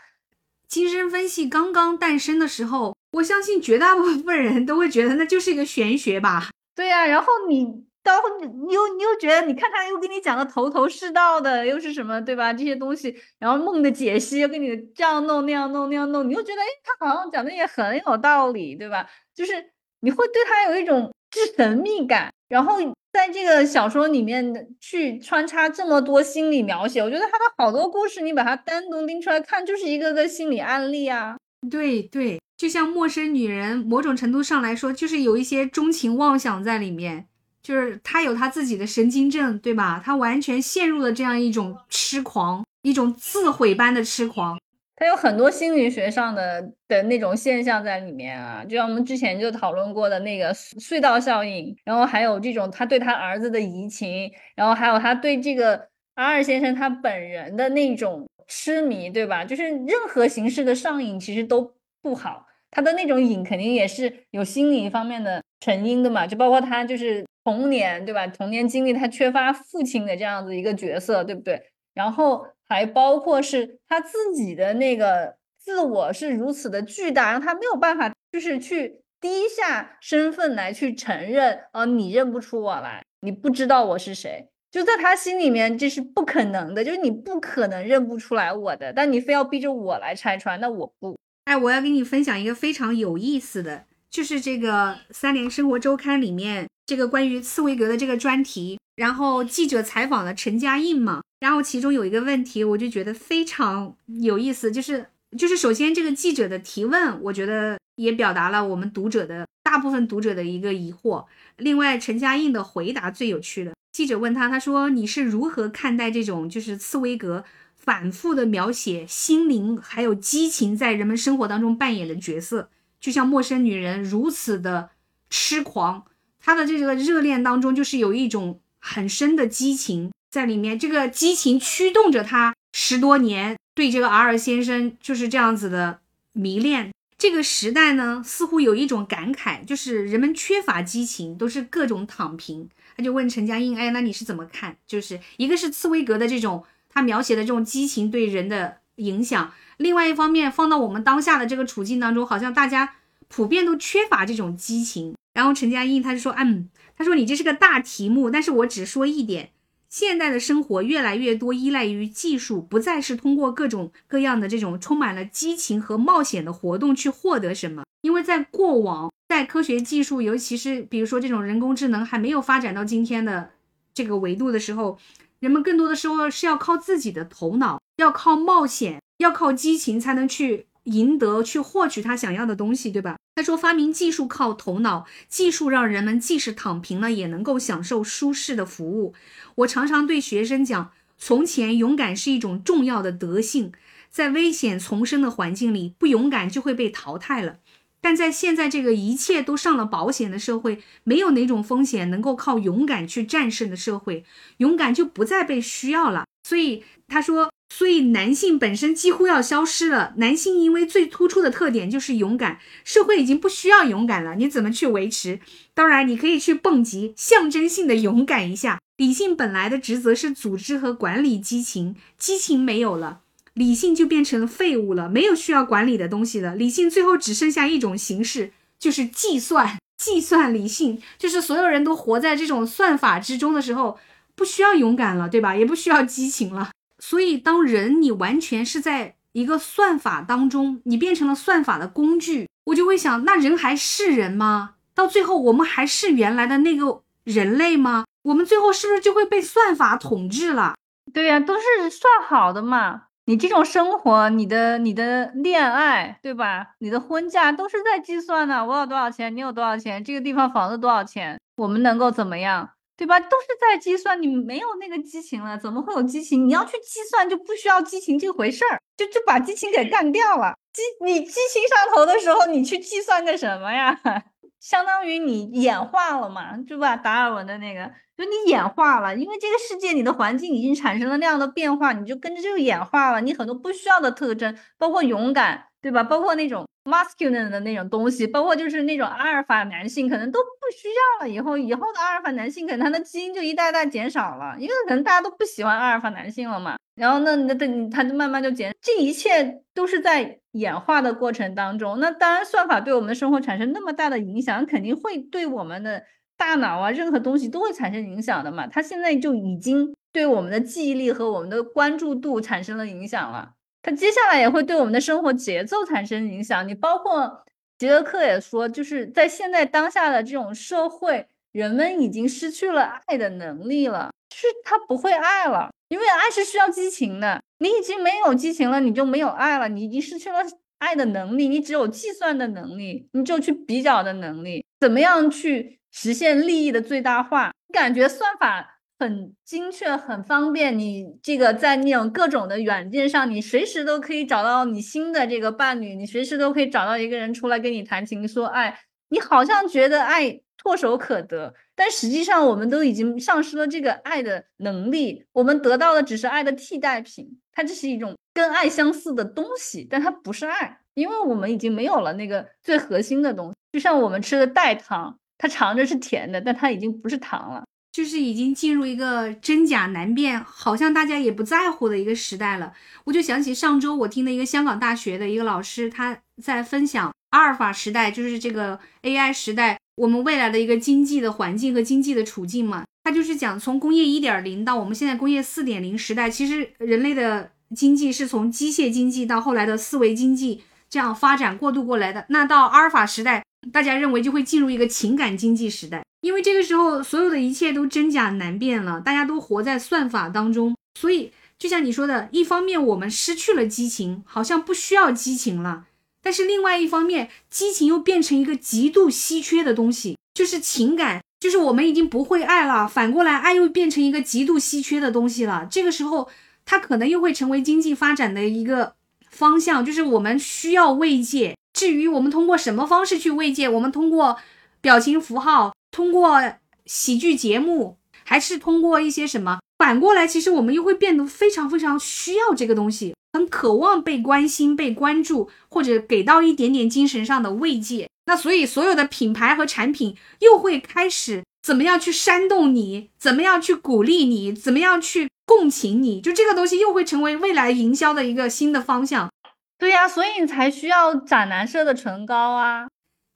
[0.68, 6.48] 精神分析刚刚诞生的时候，我相信绝大部分人都会觉得那就是一个玄学吧。
[6.74, 12.52] 对呀，然后你到你你又你又觉得，你看他又给你讲的头头是道的，又是什么，对吧？
[12.52, 19.08] 这些东西，然后梦的解析又给你这样弄那样弄那样弄，你又觉得，哎，他好像讲的也很有道理，对吧？
[19.34, 19.52] 就是
[20.00, 21.12] 你会对他有一种
[21.56, 22.78] 神秘感，然后。
[23.12, 31.36] 在这个小说里面去穿插这么多心理描写，我觉得他的好多故事，你把它单独拎出来看，就是一个个心理案例啊。
[31.70, 37.26] 对对，就像陌生女人，某种程度上来说，就是有一些钟情妄想在里面，
[37.62, 40.02] 就是他有他自己的神经症，对吧？
[40.04, 44.58] 他完全陷入了这样一种痴狂，一种自毁般的痴狂。
[44.96, 59.44] 他有很多心理学上的的那种现象在里面啊，就像我们之前就讨论过的那个隧道效应，然后还有这种他对他儿子的移情，然后还有他对这个阿尔先生他本人的那种痴迷，对吧？
[59.44, 68.26] 就是任何形式的上瘾其实都不好，他的那种瘾肯定也是有心理方面的成因的嘛，就包括他就是童年，对吧？
[68.26, 71.62] 童年经历他缺乏父亲的这样子一个角色，对不对？
[71.94, 72.46] 然后。
[72.68, 91.18] 还包括是他自己的那个自我是如此的巨大，让他没有办法，就是去低下身份来去承认，哦，你认不出我来，你不知道我是谁，就在他心里面这是不可能的，就是你不可能认不出来我的，但你非要逼着我来拆穿，那我不。
[91.44, 101.22] 哎，我要给你分享一个非常有意思的，就是这个《三联生活周刊》里面这个关于茨威格的这个专题，然后记者采访了陈嘉映嘛。
[101.40, 105.06] 然后其中有一个问题，我就觉得非常有意思，就是
[105.36, 111.24] 就是首先这个记者的提问，我觉得也表达了我们读者的大部分读者的一个疑惑。
[111.56, 117.42] 另外，陈嘉映的回答最有趣的，记者问他，他说你是如何看待这种就是茨威格
[117.74, 122.68] 反复的描写心灵还有激情在人们生活当中扮演的角色，
[123.02, 124.90] 就像陌生女人如此的
[125.28, 126.04] 痴狂，
[126.40, 130.12] 他的这个热恋当中就是有一种很深的激情。
[130.30, 135.98] 在里面，这个激情驱动着他十多年对这个 R 先生就是这样子的
[136.32, 136.92] 迷恋。
[137.18, 142.68] 这个时代呢，似乎有一种感慨，就是人们缺乏激情，都是各种躺平。
[142.96, 144.76] 他就问陈嘉映：“哎，那你是怎么看？
[144.86, 152.94] 就是一个是茨威格的这种他描写的这种激情对人的影响，另外一方面放到我们当下的这个处境当中，好像大家
[153.28, 159.50] 普遍都缺乏这种激情。”然后陈嘉映他就说：“嗯，他说你这是个大题目，但是我只说一点。”
[159.88, 167.82] 现代的生活越来越多依赖于技术，不再是通过各种各样的这种充满了激情和冒险的活动去获得什么。
[168.00, 173.50] 因为在过往，在科学技术，尤其是比如说这种人工智能还没有发展到今天的
[173.92, 174.98] 这个维度的时候，
[175.40, 180.66] 人们更多的时候是要靠自己的头脑，要靠冒险，要靠激情才能去。
[180.86, 183.16] 赢得去获取他想要的东西，对吧？
[183.36, 189.14] 他说，发明技术靠头脑，技术让人们即使躺平了也能够享受舒适的服务。
[189.54, 193.70] 我常常对学生讲，从前勇敢是一种重要的德性，
[194.10, 197.58] 在危险丛生的环境里，不勇敢就会被淘汰了。
[198.00, 204.24] 但在现在这个一切都上了保险的社会，没有哪种风险能够靠勇敢去战胜的社会，
[204.56, 206.24] 勇敢就不再被需要了。
[206.42, 207.50] 所以他说。
[207.74, 210.12] 所以男性本身几乎要消失了。
[210.18, 214.34] 男性因为最突出的特点就是勇敢，社会已经不需要勇敢了。
[214.34, 215.40] 你怎么去维持？
[215.72, 223.20] 当然，你可以去蹦极，象征性的勇敢一下，理性本来的职责是组织和管理激情，激情没有了，
[223.54, 226.54] 理性就变成废物了，没有需要管理的东西了。
[226.54, 229.78] 理性最后只剩下一种形式，就是计算。
[229.96, 233.96] 计算理性，就是所有人都活在这种算法之中的时候，
[234.36, 235.54] 不需要勇敢了，对吧？
[235.54, 236.70] 也不需要激情了。
[236.98, 244.74] 所以，当人你完全是在一个算法当中，你变成了算法的工具，我就会想，那人还是人吗？
[244.94, 248.04] 到最后，我们还是原来的那个人类吗？
[248.22, 250.74] 我们最后是不是就会被算法统治了？
[251.12, 253.04] 对呀，都是算好的嘛。
[253.26, 256.74] 你这种生活，你的你的恋爱，对吧？
[256.78, 258.64] 你的婚嫁都是在计算的。
[258.64, 262.70] 我有多少钱，你有多少钱，这个地方房子多少钱，我们能够怎么样，
[263.02, 263.18] 对吧？
[263.18, 264.22] 都是在计算。
[264.22, 266.46] 你没有那个激情了，怎么会有激情？
[266.46, 270.54] 你要去计算，就不需要激情这回事儿，就就把激情给干掉了。
[270.72, 274.00] 激你激情上头的时候，你去计算个什么呀？
[274.62, 276.96] 相当于你演化了嘛，对吧？
[276.96, 277.90] 达尔文的那个。
[278.16, 283.20] 就你演化了，因为这个世界你的环境已经产生了那样的变化，你就跟着这个演化了。
[283.20, 286.04] 你很多不需要的特征，包括勇敢，对吧？
[286.04, 291.28] 包括那种 masculine 的那种东西，包括就是那种阿尔法男性，可能都不需要了。
[291.28, 296.76] 以后以后的阿尔法男性，可能他的基因就一代代减少了，因为可能大家都不喜欢阿尔法男性了嘛。
[296.96, 301.98] 然后那那等他就慢慢就减，这一切都是在演化的过程当中。
[302.00, 306.02] 那当然，算法对我们的生活产生那么大的影响，肯定会对我们的。
[306.34, 308.66] 大脑啊，任何东西都会产生影响的嘛。
[308.66, 313.52] 它现在就已经对我们的记忆力和我们的关注度产生了影响了。
[313.82, 316.66] 它接下来也会对我们的生活节奏产生影响。
[316.66, 317.44] 你包括
[317.78, 327.42] 杰德克也说，就是在现在当下的这种社会，人们已经失去了爱的能力了，就是他不会爱了，因为爱是需要激情的。
[327.58, 330.38] 你已经没有激情了，你就没有爱了，你已经失去了
[330.78, 335.78] 爱的能力，你只有计算的能力，你就去比较的能力，怎么样去？
[335.94, 340.78] 实现利益的最大化，感觉算法很精确，很方便。
[340.78, 348.78] 你这个在那种各种的软件上，你随时都可以找到你新的这个伴侣，你随时都可以找到一个人出来跟你谈情说爱。
[349.08, 355.24] 你好像觉得爱唾手可得，但实际上我们都已经丧失了这个爱的能力。
[355.32, 363.56] 我们得到的只是爱的替代品，它这是一种跟爱相似的东西，但它不是爱，因为我们已经没有了那个最核心的东西。
[363.72, 365.18] 就像我们吃的代糖。
[365.38, 372.72] 它尝着是甜的，但它已经不是糖了，就是已经进入一个真假难辨，好像大家也不在乎的一个时代了。
[373.04, 382.84] 我就想起上周我听的一个香港大学的一个老师，他在分享阿尔法时代，就是这个 AI 时代，我们未来的一个经济的环境和经济的处境嘛。
[383.04, 392.24] 他就是讲从工业一点零到我们现在工业四点零时代，其实人类的经济是从机械经济到后来的思维经济这样发展过渡过来的。
[392.30, 393.42] 那到阿尔法时代。
[393.72, 405.84] 大家认为就会进入一个情感经济时代，因为这个时候所有的一切都真假难辨了，大家都活在算法当中，所以就像你说的，一方面我们失去了激情，好像不需要激情了，
[406.22, 416.28] 但是另外一方面，激情又变成一个极度稀缺的东西，就是情感，就是我们已经不会爱了，反过来爱又变成一个极度稀缺的东西了，这个时候
[416.64, 418.94] 它可能又会成为经济发展的一个
[419.28, 421.56] 方向，就是我们需要慰藉。
[421.72, 424.36] 至于我们通过什么方式去慰藉，我们通过
[424.80, 426.40] 表情符号，通过
[426.86, 429.60] 喜剧节目，还是通过一些什么？
[429.78, 438.08] 反过来，其实我们又会变得非常非常需要这个东西，很渴望被关心、被关注，或者给到一点点精神上的慰藉。
[438.26, 449.28] 那所以，所有的品牌和产品又会开始怎么样去煽动你，怎么样去鼓励你，怎么样去共情你，就这个东西又会成为未来营销的一个新的方向。
[449.76, 452.86] 对呀，所以你才需要斩男色的唇膏啊！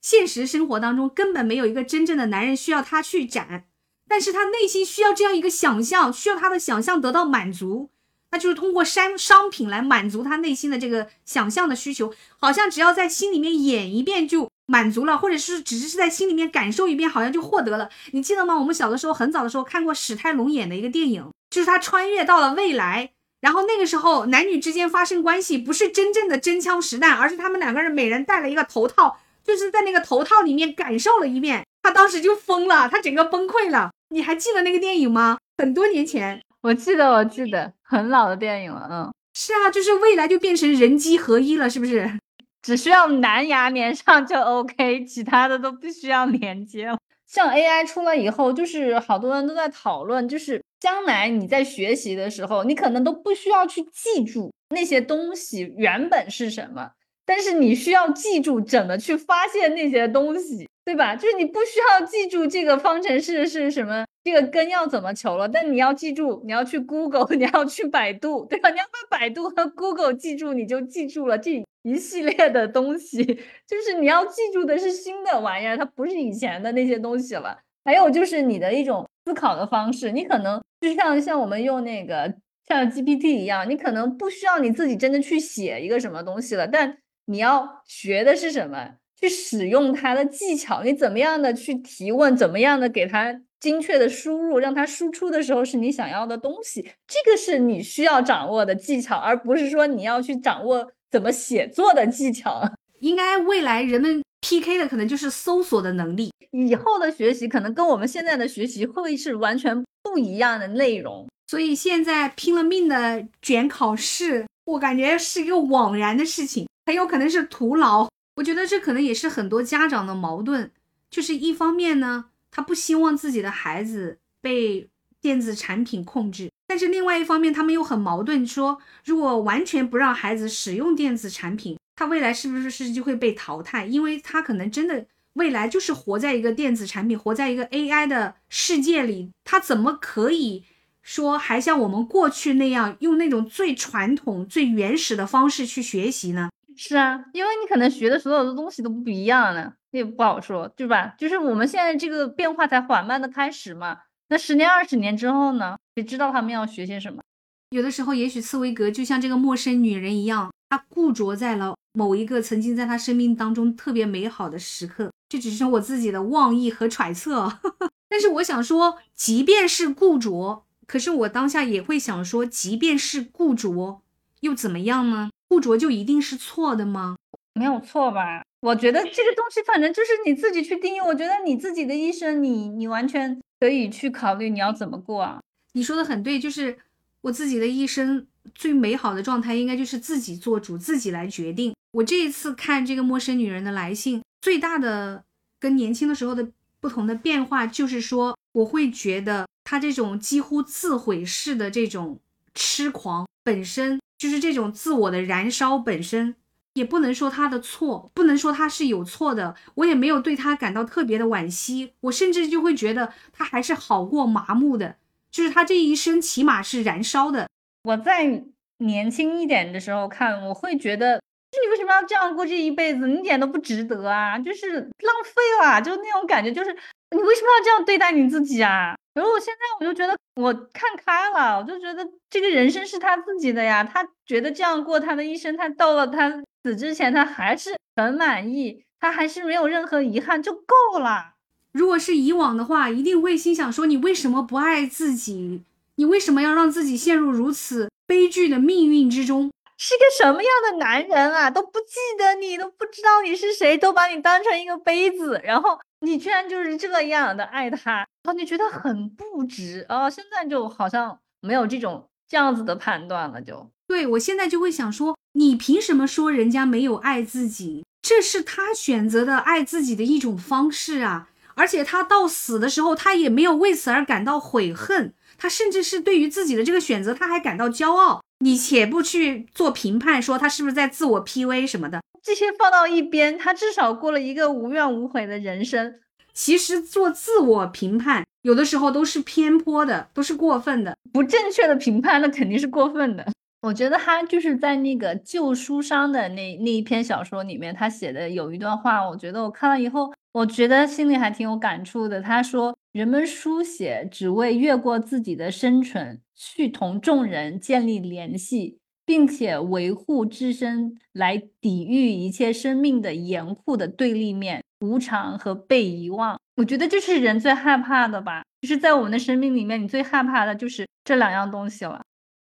[0.09, 3.65] 现实生活当中根本没有一个真正的男人需要他去斩，
[4.07, 7.89] 但是他内心需要这样一个想象，需要他的想象得到满足，
[8.31, 17.89] 那就是通过商商品来满足他内心的这个想象的需求，好像只要在心里面演一遍就满足了，或者是只是在心里面感受一遍，好像就获得了。
[18.13, 18.57] 你记得吗？
[18.57, 23.09] 我们小的时候很早的时候看过史泰龙演的一个电影，就是他穿越到了未来。
[23.41, 31.63] 然后那个时候，男女之间发生关系不是真正的真枪实弹，而是他们两个人每人戴了一个头套，就是在那个头套里面感受了一遍。
[31.81, 33.89] 他当时就疯了，他整个崩溃了。
[34.09, 35.37] 你还记得那个电影吗？
[35.57, 38.87] 很多年前，我记得，我记得，很老的电影了。
[38.91, 42.19] 嗯，是啊，就是未来就变成人机合一了，是不是？
[42.61, 46.97] 只需要蓝牙连上就 OK，其他的都不需要连接了。
[47.25, 56.91] 像 AI 出来以后，就是好多人都在讨论，就是将来你在学习的时候，你可能都不需要去记住那些东西原本是什么，
[57.27, 61.13] 但是你需要记住怎么去发现那些东西，对吧？
[61.13, 68.69] 就是你不需要记住这个方程式是什么，这个根要怎么求了，但你要记住，你要去 Google， 你要去百度，对吧？
[68.69, 73.21] 你要把百度和 Google 记住，你就记住了这一系列的东西。
[73.67, 77.59] 就是你要记住的是新的玩意儿，它不是以前的那些东西了。
[77.83, 82.33] 还有就是你的一种思考的方式，你可能就像像我们用那个
[82.67, 86.97] 像 GPT 一样，你可能不需要你自己真的去写一个什么东西了，但
[87.27, 88.95] 你要学的是什么？
[89.19, 102.61] 去使用它的技巧，你怎么样的去提问，怎么样的给它精确的输入，让它输出的时候是你想要的东西，这个是你需要掌握的技巧，而不是说你要去掌握怎么写作的技巧。
[103.01, 111.27] 应该未来人们 PK 的可能就是搜索的能力，以后的学习可能跟我们现在的学习会是完全不一样的内容。
[111.47, 118.07] 所以现在拼了命的卷考试，我感觉是一个枉然的事情，很有可能是徒劳。
[118.35, 120.71] 我觉得这可能也是很多家长的矛盾，
[121.09, 133.85] 就是一方面呢，他不希望自己的孩子被电子产品控制，但是另外一方面，他们又很矛盾，说如果完全不让孩子使用电子产品，他未来是不是是就会被淘汰？
[133.85, 140.63] 因为他可能真的未来就是活在一个电子产品、活在一个 AI 的世界里，他怎么可以
[141.01, 146.49] 说还像我们过去那样用那种最传统、最原始的方式去学习呢？
[146.77, 151.15] 是啊，因为你可能学的所有的东西都不一样呢，也不好说，对吧？
[151.17, 153.97] 就是我们现在这个变化才缓慢的开始嘛。
[154.29, 155.77] 那十年、二十年之后呢？
[155.95, 157.23] 谁知道他们要学些什么？
[157.71, 165.11] 有的时候，也许茨威格就像这个陌生女人一样，她固着在了某一个曾经在她生命当中特别美好的时刻。
[165.27, 167.59] 这只是我自己的妄议和揣测。
[168.07, 174.01] 但是我想说，即便是固着，可是我当下也会想说，即便是固着，
[174.41, 175.29] 又怎么样呢？
[175.47, 177.15] 固着就一定是错的吗？
[177.53, 178.43] 没有错吧？
[178.61, 180.99] 我觉得这个东西反正就是你自己去定义。
[180.99, 185.39] 我觉得你自己的一生，你你完全可以去考虑你要怎么过啊。
[185.73, 186.77] 你说的很对，就是
[187.21, 191.73] 我自己的一生最美好的状态，应该就是自己做主，自己来决定。
[191.91, 195.23] 我这一次看这个陌生女人的来信，最大的
[195.59, 196.47] 跟年轻的时候的
[196.79, 202.19] 不同的变化，就是说我会觉得她这种几乎自毁式的这种
[202.53, 203.99] 痴狂本身。
[204.17, 206.35] 就是这种自我的燃烧本身，
[206.73, 209.55] 也不能说他的错，不能说他是有错的。
[209.75, 214.95] 我也没有对他感到特别的惋惜，我甚至就会觉得他还是好过麻木的。
[215.29, 217.47] 就是他这一生起码是燃烧的。
[217.83, 218.43] 我在
[218.79, 221.17] 年轻一点的时候看，我会觉得，
[221.51, 223.07] 就你为什么要这样过这一辈子？
[223.07, 226.71] 你一点都不值得啊，就是浪费了，就那种感觉，就是
[227.11, 228.95] 你为什么要这样对待你自己啊？
[229.13, 236.29] 然后我现在我就觉得我看开了，我就觉得这个人生是他自己的呀，他觉得这样过他的一生，他到了他
[236.63, 241.33] 死之前，他还是很满意，他还是没有任何遗憾就够了。
[241.71, 245.63] 如果是以往的话，一定会心想说你为什么不爱自己？
[245.95, 249.51] 你为什么要让自己陷入如此悲剧的命运之中？
[249.77, 251.49] 是个什么样的男人啊？
[251.49, 255.79] 都不记得你，都不知道你是谁，都把你当成一个杯子，然后。
[256.01, 260.07] 你居然就是这样的爱他，然后你觉得很不值啊！
[260.07, 267.83] 现在就好像没有这种这样子的判断了，就对我现在就会想说，你凭什么说人家没有爱自己？
[268.03, 271.29] 这是他选择的爱自己的一种方式啊！
[271.55, 278.21] 而且他到死的时候，他也没有为此而感到悔恨，他甚至是对于自己的这个选择，他还感到骄傲。
[278.39, 282.01] 你且不去做评判，说他是不是在自我 PV 什么的。
[282.21, 285.95] 这些放到一边，他至少过了一个无怨无悔的人生。
[286.33, 293.25] 其实做自我评判，有的时候都是偏颇的，都是过分的，不正确的评判，那肯定是过分的。
[293.61, 302.21] 我觉得他就是在那个旧书商的那那一篇小说里面，他写的有一段话，我觉得我看了以后，我觉得心里还挺有感触的。
[302.21, 316.37] 他说：“人们书写只为越过自己的生存，去同众人建立联系。”并且维护自身，来抵御一切生命的严酷的对立面——无常和被遗忘。
[316.57, 318.43] 我觉得这是人最害怕的吧？
[318.61, 322.01] 就是在我们的生命里面，你最害怕的就是这两样东西了。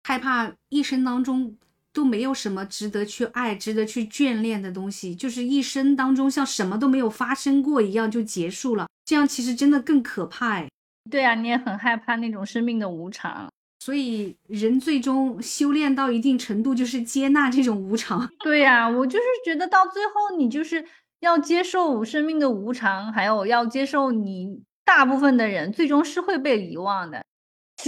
[0.02, 1.56] 害怕一生当中
[1.98, 8.86] 都没有什么值得去爱、值得去眷恋的东西，就是一生当中像什么都没有发生过一样就结束了。
[9.04, 10.68] 这样其实真的更可怕哎。
[11.10, 13.48] 对啊，你也很害怕那种生命的无常。
[13.80, 18.30] 所以，人最终修炼到一定程度，就是接纳这种无常。
[18.44, 20.84] 对呀，我就是觉得到最后，你就是
[21.18, 27.24] 要接受生命的无常，还有要接受你大部分的人最终是会被遗忘的。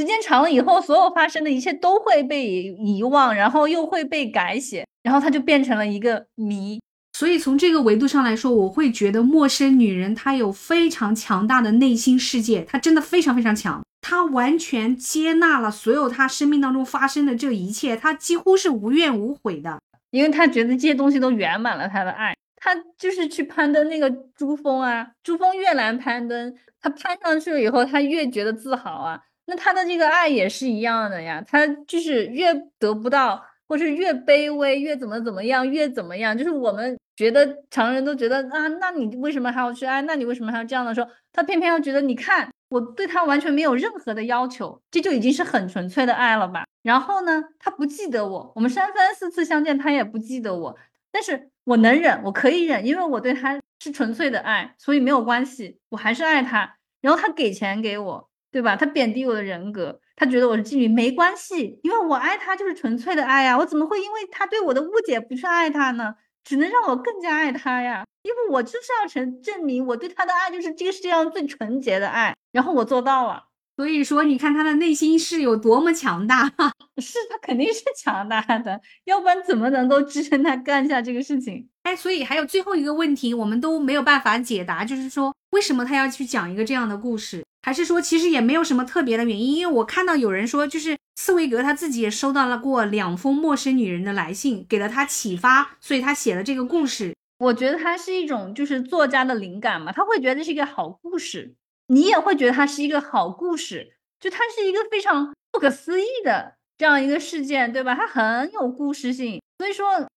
[0.01, 6.81] 时间长了以后，所有发生的一切都会被遗忘，然后又会被改写，然后它就变成了一个谜。
[7.13, 19.79] 所以从这个维度上来说，我会觉得陌生女人她有非常强大的内心世界，她真的非常非常强，她完全接纳了所有她生命当中发生的这一切，她几乎是无怨无悔的，
[20.13, 22.35] 因为她觉得这些东西都圆满了她的爱。
[22.57, 29.21] 她就是去攀登那个珠峰啊，珠峰越难攀登，她攀上去了以后，她越觉得自豪啊。
[29.51, 33.45] 那他的这个爱也是一样的呀，他就是越得不到。
[33.71, 40.03] 或是越卑微越怎么怎么样越怎么样，就是我们觉得常人都觉得啊，那你为什么还要去爱？
[40.03, 46.65] 那你为什么还要这样的时候，他偏偏要觉得，你看我对他完全没有任何的要求，这就已经是很纯粹的爱了吧？
[46.83, 50.77] 然后呢，他不记得我，我们三番四次相见，他也不记得我，
[51.13, 56.75] 但是我能忍，我可以忍，因为我对他是纯粹的爱，所以没有关系，我还是爱他。
[57.01, 58.30] 然后他给钱给我。
[58.51, 58.77] 对吧？
[58.77, 66.15] 他贬低我的人格，他觉得我是妓女，没关系，因为我爱他就是纯粹的爱呀，我怎么会因为他对我的误解不去爱他呢？
[66.43, 73.45] 只能让我更加爱他呀，因为我就是要成证明我对他的爱就是这个世界上最纯洁的爱，然后我做到了。
[73.77, 76.45] 所以说，你看他的内心是有多么强大，
[77.01, 81.67] 是他肯定是强大的，要不然怎么能够支撑他干下这个事情？
[81.85, 87.43] 哎，所以还有最后一个问题，我们都没有办法解答，就是说为什么他要去讲一个这样的故事？
[87.63, 89.57] 还是说其实也没有什么特别的原因？
[89.57, 97.15] 因为我看到有人说，就是茨威格他自己也收到了过两封陌生女人的来信，给了他启发，所以他写了这个故事。
[97.39, 101.55] 我觉得他是一种就是作家的灵感嘛，他会觉得这是一个好故事。
[101.93, 107.97] 你也会觉得它是一个好故事，就它是一个非常不可思议的这样一个事件，对吧？
[107.97, 110.09] 它很有故事性，所以说，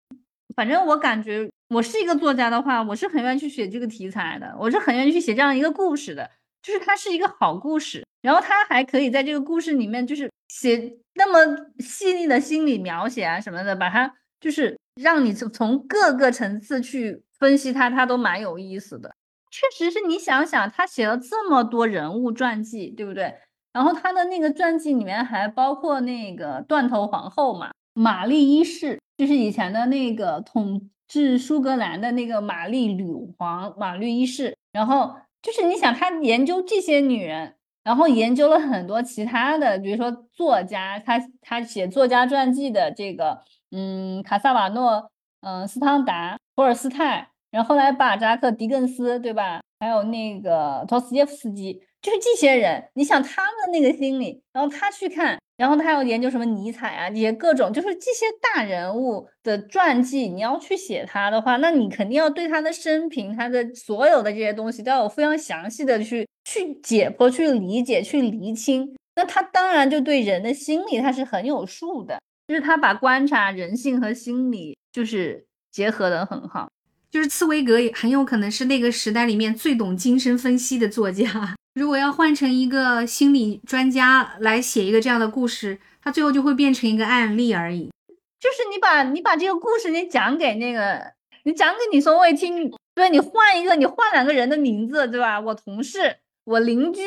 [0.56, 6.30] 反正我感觉我是一个作家的话，我是很愿意去写这个题材的，我是很愿意去写这样一个故事的，
[6.64, 19.14] 就是它是一个好故事，然后它还可以在这个故事里面就是写那么细腻的心理描写啊什么的，把它就是让你从从各个层次去分析它，它都蛮有意思的。
[19.52, 23.36] 确实是你想想，他写了这么多人物传记，对不对？
[23.72, 34.56] 然后他的那个传记里面还包括那个断头皇后嘛，玛丽一世，就是以前的那个统治苏格兰的那个玛丽女皇，玛丽一世。
[34.72, 43.42] 然后就是你想，他研究这些女人，然后研究了很多其他的，比如说作家，他他写作家传记的这个，
[43.72, 45.12] 嗯，卡萨瓦诺，
[45.42, 47.28] 嗯，斯汤达，托尔斯泰。
[47.52, 49.62] 然后后来巴扎克、狄更斯，对吧？
[49.80, 52.90] 还有那个托斯耶夫斯基，就是这些人。
[52.96, 60.28] 你想他们那个心理，然后他去看，然后他要研究什么尼采啊，这些各种，就是这些大人物的传记。
[60.28, 68.94] 你要去写他的话，那你肯定要对他的生平、他的所有的这些东西都要有非常详细的去去解剖、去理解、去厘清。
[69.16, 72.20] 那他当然就对人的心理他是很有数的，
[72.50, 76.68] 就是他把观察人性和心理就是结合的很好。
[77.10, 81.56] 就是茨威格也很有可能是那个时代里面最懂精神分析的作家。
[81.74, 87.90] 如果要换成一个心理专家来写一个这样的故事，他最后就会变成一个案例而已。
[88.40, 91.14] 就是你把你把这个故事你讲给那个，
[91.46, 95.40] 你讲给你说我也听，对你换一个，你换两个人的名字，对吧？
[95.40, 96.18] 我同事。
[96.46, 97.02] 我邻居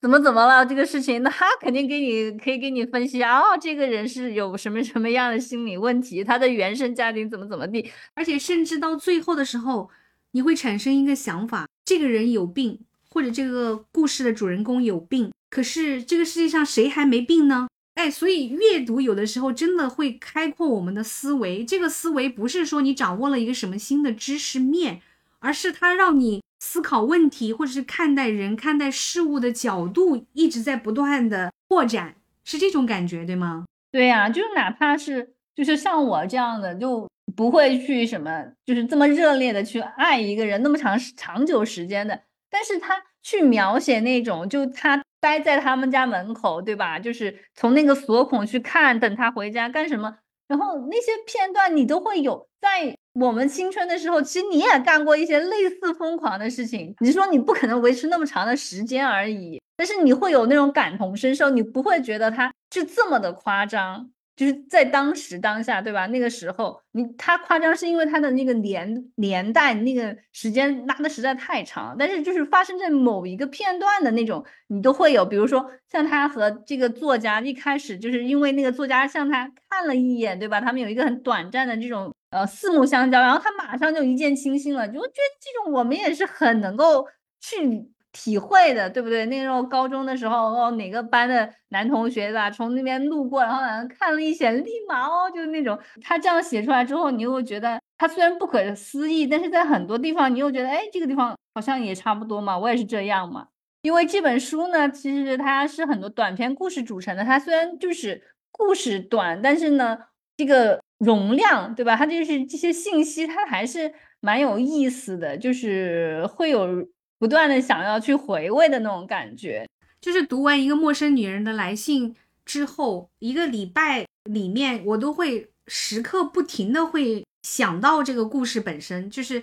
[0.00, 0.66] 怎么怎么了？
[0.66, 3.38] 这个事情，那他肯定给你可以给你分析啊。
[3.38, 6.24] 哦，这个人是有什么什么样的心理问题？
[6.24, 7.88] 他的原生家庭怎么怎么地？
[8.14, 9.88] 而且甚至到最后的时候，
[10.32, 12.80] 你会产生一个想法：这个人有病，
[13.20, 15.30] 或者这个故事的主人公有病。
[15.50, 17.68] 可是这个世界上谁还没病呢？
[17.96, 21.62] 哎，所以阅读有的时候真的会开阔我们的思维。
[21.62, 25.02] 这个思维不是说你掌握了一个什么新的知识面，
[25.40, 26.40] 而是它让你。
[26.62, 32.14] 思考问题或者是看待人、看待事物的角度一直在不断的扩展，
[32.44, 33.64] 是这种感觉对吗？
[33.90, 42.20] 对呀，就是哪怕是就是像我这样的，就不会去什么，就是这么热烈的去爱一个人那么长长久时间的，
[42.50, 46.98] 但是他去描写那种，就他待在他们家门口，对吧？
[46.98, 50.16] 就是从那个锁孔去看，等他回家干什么，
[50.48, 52.96] 然后那些片段你都会有在。
[53.14, 56.94] 我们青春的时候，其实你也干过一些类似疯狂的事情。
[57.00, 64.12] 你说你不可能维持那么长的时间而已，但是你会有那种感同身受，你不会觉得他是这么的夸张。
[64.40, 66.06] 就是在当时当下，对吧？
[66.06, 71.94] 那个时候，你他夸张是因为他的那个年年代那个时间拉的实在太长。
[71.98, 75.26] 但是就是发生在某一个片段的那种，你都会有。
[75.26, 80.58] 比如说像他和这个作家一开始就是因为那个作家向他看了一眼，对吧？
[80.58, 82.10] 他们有一个很短暂的这种。
[82.30, 85.10] 呃，四目相交，然后他马上就一见倾心了，就觉得
[85.40, 87.04] 这种我们也是很能够
[87.40, 89.26] 去体会的，对不对？
[89.26, 103.46] 那时候高中的时候，哦，哪个班的男同学吧，从那边路过，然后好像看了一眼，立马哦，就那种他这样写出来之后，你又觉得他虽然不可思议，但是在很多地方你又觉得，哎，这个地方好像也差不多嘛，我也是这样嘛。
[103.82, 109.96] 因为这本书呢，其实它是很多短篇故事组成的，它虽然就是故事短，但是呢，
[110.36, 111.96] 这个容量，对吧？
[111.96, 116.86] 它就是这些信息，它还是蛮有意思的，就是会有
[117.20, 119.64] 不断的想要去回味的那种感觉。
[120.00, 127.24] 就是读完一个陌生女人的来信之后，一个礼拜里面，我都会时刻不停的会。
[127.42, 129.42] 想到这个故事本身，就是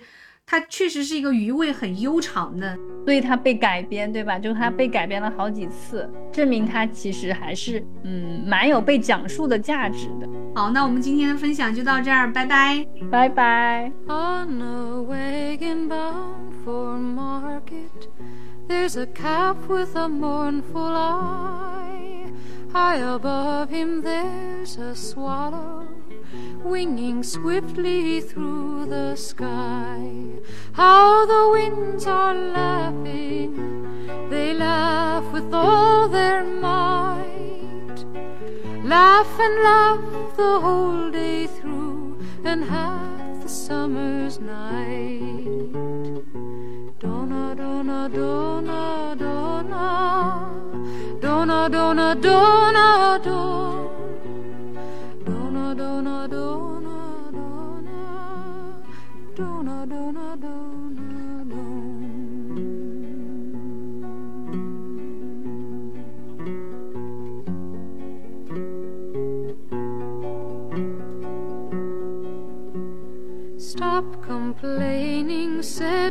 [0.50, 4.38] 它确实是一个余味很悠长的，所以它被改编，对吧？
[4.38, 10.26] 就它被改编了好几次，证明它其实还是嗯蛮有被讲述的价值的。
[10.54, 13.92] 好，那我们今天的分享就到这儿，拜拜，拜拜。
[26.64, 30.00] Winging swiftly through the sky.
[30.72, 33.50] How the winds are laughing,
[34.30, 37.98] they laugh with all their might.
[38.84, 45.72] Laugh and laugh the whole day through, and half the summer's night.
[47.00, 50.48] Donna, donna, donna, donna,
[51.20, 53.57] donna, donna, donna, donna.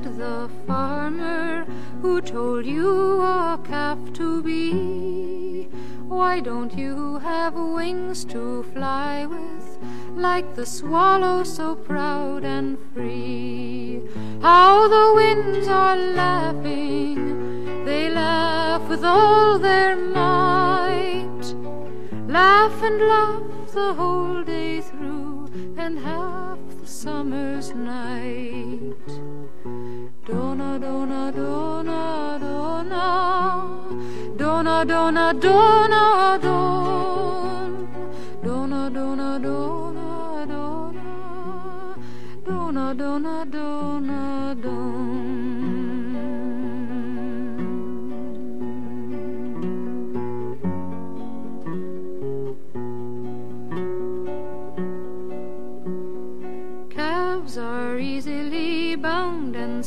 [0.03, 1.65] The farmer
[2.01, 5.67] who told you a calf to be.
[6.07, 9.77] Why don't you have wings to fly with,
[10.15, 14.01] like the swallow so proud and free?
[14.41, 21.43] How the winds are laughing, they laugh with all their might.
[22.27, 28.86] Laugh and laugh the whole day through, and half the summer's night.
[30.79, 33.63] Donna, donna, donna, donna.
[34.37, 37.87] Donna, donna, donna, don.
[38.43, 41.95] Donna, donna, donna, donna.
[42.45, 44.55] Donna, donna, donna,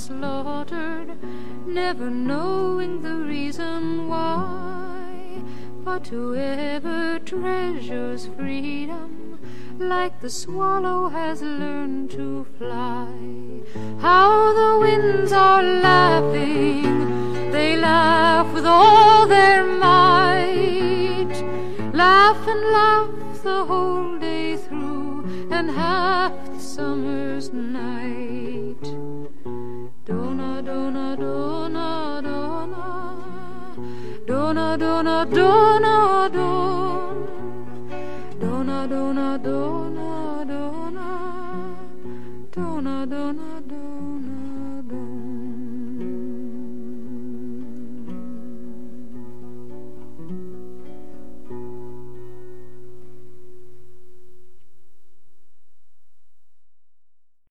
[0.00, 1.10] slaughtered
[1.66, 5.42] never knowing the reason why.
[5.84, 9.38] But whoever treasures freedom,
[9.78, 13.12] like the swallow has learned to fly.
[14.00, 21.34] How the winds are laughing, they laugh with all their might.
[21.92, 28.29] Laugh and laugh the whole day through, and half the summer's night
[30.80, 32.84] dona dona dona.
[34.26, 37.26] Dona dona dona dona.
[38.40, 39.79] Dona dona dona.